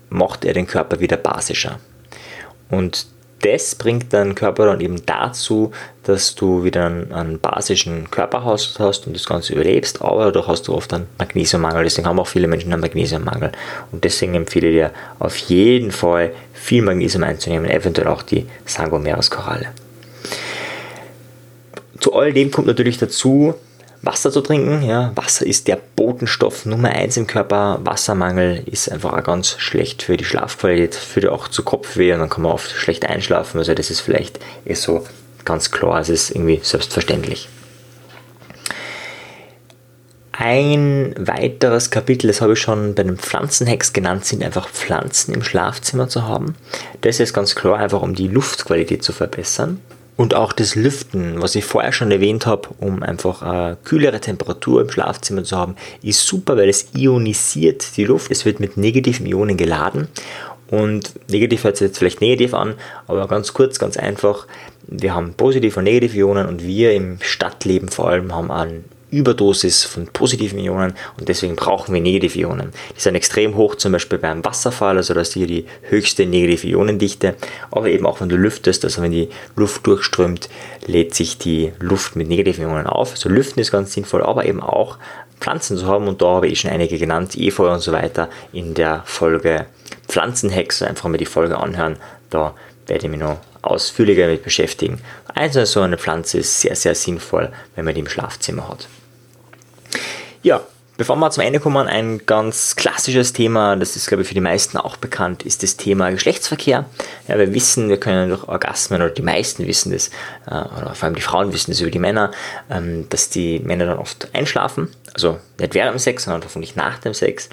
macht 0.10 0.44
er 0.44 0.54
den 0.54 0.67
Körper 0.67 1.00
wieder 1.00 1.15
basischer. 1.15 1.80
Und 2.70 3.08
das 3.42 3.76
bringt 3.76 4.14
deinen 4.14 4.36
Körper 4.36 4.66
dann 4.66 4.82
eben 4.82 5.06
dazu, 5.06 5.72
dass 6.04 6.36
du 6.36 6.64
wieder 6.64 6.86
einen, 6.86 7.12
einen 7.12 7.40
basischen 7.40 8.10
Körperhaushalt 8.10 8.80
hast 8.80 9.08
und 9.08 9.16
das 9.16 9.26
Ganze 9.26 9.54
überlebst, 9.54 10.02
aber 10.02 10.26
dadurch 10.26 10.48
hast 10.48 10.68
du 10.68 10.74
oft 10.74 10.94
einen 10.94 11.08
Magnesiummangel. 11.18 11.84
Deswegen 11.84 12.08
haben 12.08 12.20
auch 12.20 12.28
viele 12.28 12.48
Menschen 12.48 12.72
einen 12.72 12.82
Magnesiummangel. 12.82 13.52
Und 13.92 14.04
deswegen 14.04 14.36
empfehle 14.36 14.70
ich 14.70 14.76
dir 14.76 14.92
auf 15.20 15.36
jeden 15.38 15.92
Fall 15.92 16.32
viel 16.54 16.82
Magnesium 16.82 17.24
einzunehmen, 17.24 17.70
eventuell 17.70 18.08
auch 18.08 18.22
die 18.22 18.46
Sangomeras-Koralle. 18.66 19.68
Zu 22.00 22.14
all 22.14 22.34
dem 22.34 22.50
kommt 22.50 22.68
natürlich 22.68 22.98
dazu, 22.98 23.54
Wasser 24.02 24.32
zu 24.32 24.42
trinken. 24.42 24.84
Ja, 24.84 25.12
Wasser 25.16 25.46
ist 25.46 25.68
der 25.68 25.78
Botenstoff 25.96 26.66
Nummer 26.66 26.90
1 26.90 27.18
im 27.18 27.28
Körper. 27.28 27.80
Wassermangel 27.84 28.64
ist 28.66 28.92
einfach 28.92 29.14
auch 29.14 29.24
ganz 29.24 29.56
schlecht 29.60 30.02
für 30.04 30.18
die 30.18 30.26
Schlafqualität, 30.26 30.96
führt 30.96 31.28
auch 31.28 31.48
zu 31.48 31.64
Kopfweh 31.64 32.14
und 32.14 32.20
dann 32.20 32.30
kann 32.30 32.44
man 32.44 32.52
oft 32.52 32.72
schlecht 32.72 33.06
einschlafen. 33.06 33.60
Also 33.60 33.74
das 33.74 33.92
ist 33.92 34.02
vielleicht 34.02 34.40
eh 34.66 34.74
so 34.74 35.06
ganz 35.46 35.72
klar, 35.72 36.00
es 36.00 36.10
ist 36.10 36.32
irgendwie 36.32 36.60
selbstverständlich. 36.64 37.48
Ein 40.32 41.14
weiteres 41.20 41.92
Kapitel, 41.92 42.28
das 42.28 42.42
habe 42.42 42.54
ich 42.54 42.60
schon 42.60 42.96
bei 42.96 43.04
den 43.04 43.18
Pflanzenhacks 43.18 43.94
genannt, 43.94 44.26
sind 44.26 44.44
einfach 44.44 44.70
Pflanzen 44.70 45.36
im 45.36 45.44
Schlafzimmer 45.44 46.08
zu 46.08 46.24
haben. 46.24 46.56
Das 47.02 47.20
ist 47.20 47.34
ganz 47.34 47.54
klar 47.54 47.78
einfach, 47.78 48.02
um 48.02 48.16
die 48.16 48.28
Luftqualität 48.28 49.04
zu 49.04 49.14
verbessern. 49.14 49.82
Und 50.22 50.36
auch 50.36 50.54
das 50.54 50.76
Lüften, 50.76 51.42
was 51.42 51.56
ich 51.56 51.66
vorher 51.66 51.92
schon 51.92 52.12
erwähnt 52.12 52.46
habe, 52.46 52.70
um 52.78 53.02
einfach 53.02 53.42
eine 53.42 53.76
kühlere 53.84 54.20
Temperatur 54.20 54.82
im 54.82 54.92
Schlafzimmer 54.92 55.44
zu 55.44 55.58
haben, 55.58 55.76
ist 56.04 56.28
super, 56.28 56.58
weil 56.58 56.70
es 56.70 56.90
ionisiert 56.96 57.98
die 57.98 58.06
Luft. 58.06 58.30
Es 58.30 58.46
wird 58.46 58.60
mit 58.60 58.78
negativen 58.78 59.26
Ionen 59.26 59.58
geladen. 59.58 60.10
Und 60.70 61.14
negativ 61.32 61.64
hört 61.64 61.78
sich 61.78 61.88
jetzt 61.88 61.98
vielleicht 61.98 62.22
negativ 62.22 62.54
an, 62.54 62.76
aber 63.08 63.28
ganz 63.28 63.54
kurz, 63.54 63.80
ganz 63.80 63.98
einfach. 63.98 64.46
Wir 64.86 65.16
haben 65.16 65.34
positive 65.34 65.80
und 65.80 65.86
negative 65.86 66.16
Ionen 66.16 66.46
und 66.46 66.68
wir 66.68 66.94
im 66.94 67.18
Stadtleben 67.22 67.90
vor 67.90 68.10
allem 68.10 68.32
haben 68.36 68.52
einen 68.52 68.86
Überdosis 69.12 69.84
von 69.84 70.08
positiven 70.08 70.58
Ionen 70.60 70.93
und 71.19 71.30
deswegen 71.30 71.56
brauchen 71.56 71.93
wir 71.93 72.02
negative 72.02 72.39
Ionen. 72.39 72.71
Die 72.95 73.02
sind 73.02 73.15
extrem 73.15 73.56
hoch, 73.56 73.76
zum 73.76 73.91
Beispiel 73.91 74.17
beim 74.17 74.43
Wasserfall, 74.43 74.97
also 74.97 75.13
das 75.13 75.30
ist 75.30 75.34
hier 75.34 75.47
die 75.47 75.65
höchste 75.84 76.26
negative 76.26 76.67
Ionendichte, 76.67 77.36
aber 77.69 77.89
eben 77.89 78.06
auch 78.06 78.21
wenn 78.21 78.30
du 78.30 78.38
lüftest, 78.38 78.84
also 78.86 79.02
wenn 79.02 79.12
die 79.12 79.30
Luft 79.56 79.86
durchströmt, 79.86 80.50
lädt 80.86 81.13
sich 81.13 81.38
die 81.38 81.74
Luft 81.80 82.15
mit 82.15 82.30
negativen 82.30 82.65
Ionen 82.65 82.88
auf. 82.88 83.12
Also 83.12 83.30
Lüften 83.30 83.60
ist 83.60 83.71
ganz 83.71 83.93
sinnvoll, 83.93 84.24
aber 84.24 84.45
eben 84.45 84.62
auch 84.62 84.97
Pflanzen 85.39 85.78
zu 85.78 85.88
haben 85.88 86.08
und 86.08 86.21
da 86.21 86.28
habe 86.28 86.47
ich 86.47 86.62
schon 86.62 86.71
einige 86.71 86.97
genannt, 86.97 87.36
Efeu 87.36 87.71
und 87.71 87.82
so 87.82 87.91
weiter 87.91 88.30
in 88.54 88.74
der 88.74 89.04
Folge 89.06 89.65
Pflanzenhex, 90.08 90.82
einfach 90.82 91.10
mal 91.10 91.17
die 91.17 91.26
Folge 91.26 91.58
anhören, 91.58 91.97
da 92.30 92.54
werde 92.88 93.06
ich 93.06 93.12
mich 93.12 93.19
noch 93.19 93.39
ausführlicher 93.62 94.24
damit 94.24 94.43
beschäftigen. 94.43 95.00
Also 95.34 95.65
so 95.65 95.82
eine 95.82 95.97
Pflanze 95.97 96.39
ist 96.39 96.62
sehr, 96.62 96.76
sehr 96.76 96.95
sinnvoll, 96.95 97.52
wenn 97.76 97.86
man 97.86 97.93
die 97.93 98.02
im 98.02 98.08
Schlafzimmer 98.08 98.67
hat. 98.69 98.88
Ja, 100.44 100.62
bevor 100.98 101.16
wir 101.16 101.32
zum 101.32 101.44
Ende 101.44 101.60
kommen, 101.60 101.88
ein 101.88 102.22
ganz 102.26 102.76
klassisches 102.76 103.34
Thema, 103.34 103.76
das 103.76 103.96
ist 103.96 104.08
glaube 104.08 104.24
ich 104.24 104.28
für 104.28 104.34
die 104.34 104.42
meisten 104.42 104.78
auch 104.78 104.98
bekannt, 104.98 105.44
ist 105.44 105.64
das 105.64 105.78
Thema 105.78 106.10
Geschlechtsverkehr. 106.12 106.86
Ja, 107.28 107.38
wir 107.38 107.54
wissen, 107.54 107.90
wir 107.90 108.00
können 108.00 108.30
durch 108.30 108.48
Orgasmen, 108.48 109.02
oder 109.02 109.12
die 109.12 109.22
meisten 109.22 109.68
wissen 109.68 109.92
das, 109.92 110.10
äh, 110.48 110.52
oder 110.52 110.94
vor 110.94 111.06
allem 111.06 111.16
die 111.16 111.22
Frauen 111.22 111.54
wissen 111.54 111.72
das 111.72 111.82
über 111.82 111.92
die 111.92 112.00
Männer, 112.00 112.32
ähm, 112.70 113.08
dass 113.10 113.30
die 113.30 113.60
Männer 113.60 113.86
dann 113.86 114.00
oft 114.00 114.30
einschlafen. 114.34 114.90
Also 115.14 115.40
nicht 115.60 115.74
während 115.74 115.96
dem 115.96 116.00
Sex, 116.00 116.24
sondern 116.24 116.44
hoffentlich 116.44 116.76
nach 116.76 117.00
dem 117.00 117.14
Sex. 117.14 117.50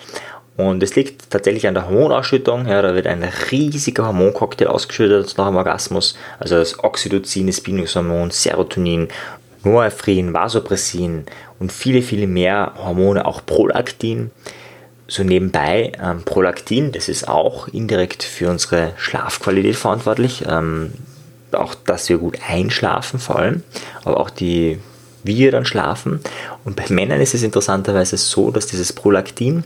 Und 0.58 0.82
es 0.82 0.96
liegt 0.96 1.30
tatsächlich 1.30 1.68
an 1.68 1.74
der 1.74 1.86
Hormonausschüttung. 1.86 2.66
Ja, 2.66 2.82
da 2.82 2.96
wird 2.96 3.06
ein 3.06 3.22
riesiger 3.52 4.06
Hormoncocktail 4.06 4.66
ausgeschüttet 4.66 5.38
nach 5.38 5.46
dem 5.46 5.56
Orgasmus. 5.56 6.16
Also 6.40 6.56
das 6.56 6.82
Oxytocin, 6.82 7.46
das 7.46 7.60
Bindungshormon, 7.60 8.32
Serotonin, 8.32 9.08
Norepinephrine, 9.68 10.32
Vasopressin 10.32 11.24
und 11.58 11.72
viele, 11.72 12.02
viele 12.02 12.26
mehr 12.26 12.72
Hormone, 12.76 13.26
auch 13.26 13.44
Prolaktin. 13.44 14.30
So 15.06 15.22
nebenbei, 15.22 15.92
ähm, 16.02 16.22
Prolaktin, 16.22 16.92
das 16.92 17.08
ist 17.08 17.28
auch 17.28 17.68
indirekt 17.68 18.22
für 18.22 18.50
unsere 18.50 18.92
Schlafqualität 18.96 19.76
verantwortlich. 19.76 20.44
Ähm, 20.46 20.92
auch, 21.52 21.74
dass 21.74 22.08
wir 22.08 22.18
gut 22.18 22.38
einschlafen 22.46 23.18
vor 23.18 23.36
allem, 23.36 23.62
aber 24.04 24.20
auch 24.20 24.28
die, 24.28 24.78
wie 25.24 25.38
wir 25.38 25.50
dann 25.50 25.64
schlafen. 25.64 26.20
Und 26.64 26.76
bei 26.76 26.84
Männern 26.90 27.20
ist 27.20 27.34
es 27.34 27.42
interessanterweise 27.42 28.18
so, 28.18 28.50
dass 28.50 28.66
dieses 28.66 28.92
Prolaktin 28.92 29.64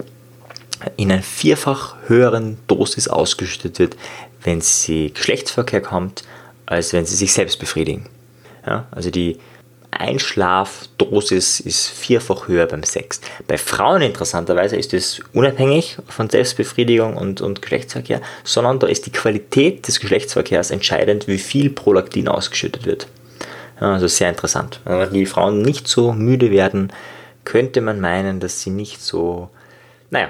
in 0.97 1.11
einer 1.11 1.23
vierfach 1.23 1.97
höheren 2.07 2.59
Dosis 2.69 3.09
ausgeschüttet 3.09 3.79
wird, 3.81 3.97
wenn 4.45 4.61
sie 4.61 5.12
Geschlechtsverkehr 5.12 5.81
kommt, 5.81 6.23
als 6.67 6.93
wenn 6.93 7.05
sie 7.05 7.17
sich 7.17 7.33
selbst 7.33 7.59
befriedigen. 7.59 8.07
Ja, 8.67 8.87
also 8.93 9.11
die 9.11 9.38
Einschlafdosis 9.92 11.61
ist 11.61 11.88
vierfach 11.88 12.48
höher 12.48 12.66
beim 12.66 12.83
Sex. 12.83 13.20
Bei 13.46 13.59
Frauen 13.59 14.02
interessanterweise 14.02 14.76
ist 14.76 14.94
es 14.94 15.20
unabhängig 15.33 15.98
von 16.09 16.28
Selbstbefriedigung 16.28 17.16
und, 17.16 17.40
und 17.40 17.62
Geschlechtsverkehr, 17.62 18.20
sondern 18.42 18.78
da 18.78 18.87
ist 18.87 19.07
die 19.07 19.12
Qualität 19.12 19.87
des 19.87 20.00
Geschlechtsverkehrs 20.00 20.70
entscheidend, 20.70 21.28
wie 21.28 21.38
viel 21.38 21.70
Prolaktin 21.70 22.28
ausgeschüttet 22.28 22.87
wird. 22.87 23.07
Also 23.78 24.07
sehr 24.07 24.28
interessant. 24.28 24.81
Wenn 24.85 25.12
die 25.12 25.26
Frauen 25.26 25.62
nicht 25.62 25.88
so 25.88 26.12
müde 26.12 26.50
werden, 26.50 26.92
könnte 27.44 27.81
man 27.81 28.00
meinen, 28.00 28.40
dass 28.40 28.62
sie 28.62 28.70
nicht 28.70 29.02
so. 29.02 29.50
Naja, 30.11 30.28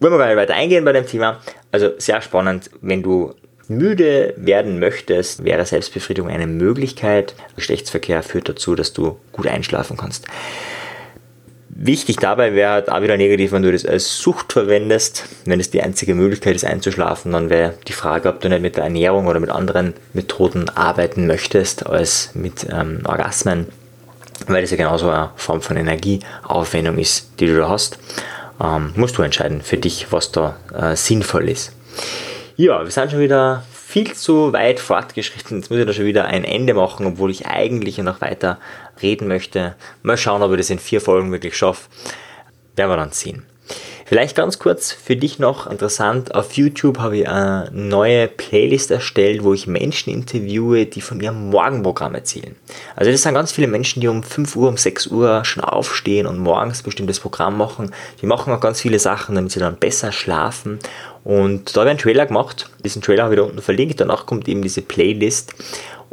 wollen 0.00 0.12
wir 0.12 0.18
mal 0.18 0.36
weiter 0.36 0.54
eingehen 0.54 0.84
bei 0.84 0.92
dem 0.92 1.06
Thema. 1.06 1.40
Also 1.72 1.90
sehr 1.98 2.20
spannend, 2.22 2.70
wenn 2.80 3.02
du 3.02 3.34
müde 3.68 4.34
werden 4.36 4.78
möchtest, 4.78 5.44
wäre 5.44 5.64
Selbstbefriedigung 5.64 6.30
eine 6.30 6.46
Möglichkeit. 6.46 7.34
Geschlechtsverkehr 7.56 8.22
führt 8.22 8.48
dazu, 8.48 8.74
dass 8.74 8.92
du 8.92 9.18
gut 9.32 9.46
einschlafen 9.46 9.96
kannst. 9.96 10.26
Wichtig 11.78 12.16
dabei 12.16 12.54
wäre 12.54 12.72
halt 12.72 12.90
auch 12.90 13.02
wieder 13.02 13.18
negativ, 13.18 13.52
wenn 13.52 13.62
du 13.62 13.70
das 13.70 13.84
als 13.84 14.18
Sucht 14.18 14.54
verwendest. 14.54 15.26
Wenn 15.44 15.60
es 15.60 15.70
die 15.70 15.82
einzige 15.82 16.14
Möglichkeit 16.14 16.56
ist 16.56 16.64
einzuschlafen, 16.64 17.32
dann 17.32 17.50
wäre 17.50 17.74
die 17.86 17.92
Frage, 17.92 18.30
ob 18.30 18.40
du 18.40 18.48
nicht 18.48 18.62
mit 18.62 18.76
der 18.76 18.84
Ernährung 18.84 19.26
oder 19.26 19.40
mit 19.40 19.50
anderen 19.50 19.92
Methoden 20.14 20.70
arbeiten 20.70 21.26
möchtest 21.26 21.84
als 21.84 22.30
mit 22.32 22.66
ähm, 22.72 23.00
Orgasmen, 23.04 23.66
weil 24.46 24.62
das 24.62 24.70
ja 24.70 24.78
genauso 24.78 25.10
eine 25.10 25.30
Form 25.36 25.60
von 25.60 25.76
Energieaufwendung 25.76 26.96
ist, 26.96 27.32
die 27.40 27.46
du 27.46 27.58
da 27.58 27.68
hast. 27.68 27.98
Ähm, 28.58 28.94
musst 28.96 29.18
du 29.18 29.22
entscheiden 29.22 29.60
für 29.60 29.76
dich, 29.76 30.06
was 30.10 30.32
da 30.32 30.56
äh, 30.74 30.96
sinnvoll 30.96 31.50
ist. 31.50 31.72
Ja, 32.58 32.82
wir 32.82 32.90
sind 32.90 33.10
schon 33.10 33.20
wieder 33.20 33.64
viel 33.70 34.14
zu 34.14 34.50
weit 34.54 34.80
fortgeschritten. 34.80 35.58
Jetzt 35.58 35.68
muss 35.68 35.78
ich 35.78 35.84
da 35.84 35.92
schon 35.92 36.06
wieder 36.06 36.24
ein 36.24 36.42
Ende 36.42 36.72
machen, 36.72 37.04
obwohl 37.04 37.30
ich 37.30 37.46
eigentlich 37.46 37.98
noch 37.98 38.22
weiter 38.22 38.58
reden 39.02 39.28
möchte. 39.28 39.74
Mal 40.02 40.16
schauen, 40.16 40.42
ob 40.42 40.52
ich 40.52 40.56
das 40.56 40.70
in 40.70 40.78
vier 40.78 41.02
Folgen 41.02 41.30
wirklich 41.32 41.54
schaffe. 41.54 41.90
Werden 42.74 42.90
wir 42.90 42.96
dann 42.96 43.12
sehen. 43.12 43.44
Vielleicht 44.08 44.36
ganz 44.36 44.60
kurz 44.60 44.92
für 44.92 45.16
dich 45.16 45.40
noch 45.40 45.66
interessant, 45.66 46.32
auf 46.32 46.52
YouTube 46.52 47.00
habe 47.00 47.18
ich 47.18 47.28
eine 47.28 47.68
neue 47.72 48.28
Playlist 48.28 48.92
erstellt, 48.92 49.42
wo 49.42 49.52
ich 49.52 49.66
Menschen 49.66 50.12
interviewe, 50.12 50.86
die 50.86 51.00
von 51.00 51.18
ihrem 51.18 51.50
Morgenprogramm 51.50 52.14
erzählen. 52.14 52.54
Also 52.94 53.10
das 53.10 53.22
sind 53.22 53.34
ganz 53.34 53.50
viele 53.50 53.66
Menschen, 53.66 54.00
die 54.00 54.06
um 54.06 54.22
5 54.22 54.54
Uhr, 54.54 54.68
um 54.68 54.76
6 54.76 55.08
Uhr 55.08 55.44
schon 55.44 55.64
aufstehen 55.64 56.28
und 56.28 56.38
morgens 56.38 56.84
bestimmtes 56.84 57.18
Programm 57.18 57.58
machen. 57.58 57.90
Die 58.22 58.26
machen 58.26 58.52
auch 58.52 58.60
ganz 58.60 58.80
viele 58.80 59.00
Sachen, 59.00 59.34
damit 59.34 59.50
sie 59.50 59.58
dann 59.58 59.74
besser 59.74 60.12
schlafen. 60.12 60.78
Und 61.24 61.76
da 61.76 61.80
habe 61.80 61.88
ich 61.88 61.90
einen 61.90 61.98
Trailer 61.98 62.26
gemacht. 62.26 62.70
Diesen 62.84 63.02
Trailer 63.02 63.24
habe 63.24 63.34
ich 63.34 63.40
da 63.40 63.44
unten 63.44 63.60
verlinkt. 63.60 64.00
Danach 64.00 64.26
kommt 64.26 64.46
eben 64.46 64.62
diese 64.62 64.82
Playlist. 64.82 65.52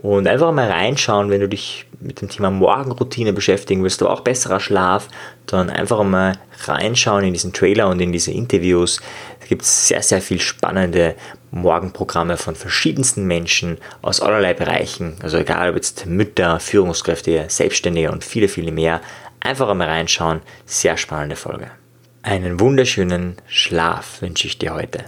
Und 0.04 0.28
einfach 0.28 0.52
mal 0.52 0.70
reinschauen, 0.70 1.30
wenn 1.30 1.40
du 1.40 1.48
dich 1.48 1.86
mit 2.02 2.20
dem 2.20 2.28
Thema 2.28 2.52
Morgenroutine 2.52 3.32
beschäftigen 3.32 3.84
willst, 3.84 4.02
aber 4.02 4.12
auch 4.12 4.20
besserer 4.20 4.60
Schlaf, 4.60 5.08
dann 5.46 5.70
einfach 5.70 6.04
mal 6.04 6.34
reinschauen 6.66 7.24
in 7.24 7.32
diesen 7.32 7.54
Trailer 7.54 7.88
und 7.88 8.02
in 8.02 8.12
diese 8.12 8.32
Interviews. 8.32 9.00
Da 9.40 9.48
gibt 9.48 9.62
es 9.62 9.88
sehr, 9.88 10.04
sehr 10.04 10.22
viel 10.22 10.42
spannende 10.42 11.16
Morgenprogramme 11.52 12.36
von 12.36 12.56
verschiedensten 12.56 13.26
Menschen 13.26 13.78
aus 14.02 14.20
allerlei 14.20 14.54
Bereichen. 14.54 15.16
Also 15.24 15.38
egal 15.38 15.70
ob 15.70 15.78
jetzt 15.78 16.06
Mütter, 16.06 16.60
Führungskräfte, 16.60 17.46
Selbstständige 17.48 18.12
und 18.12 18.26
viele, 18.26 18.50
viele 18.50 18.74
mehr. 18.74 19.00
Einfach 19.40 19.70
einmal 19.70 19.88
reinschauen. 19.88 20.42
Sehr 20.66 20.98
spannende 20.98 21.38
Folge. 21.38 21.72
Einen 22.24 22.60
wunderschönen 22.60 23.38
Schlaf 23.48 24.22
wünsche 24.22 24.48
ich 24.48 24.58
dir 24.58 24.74
heute. 24.74 25.06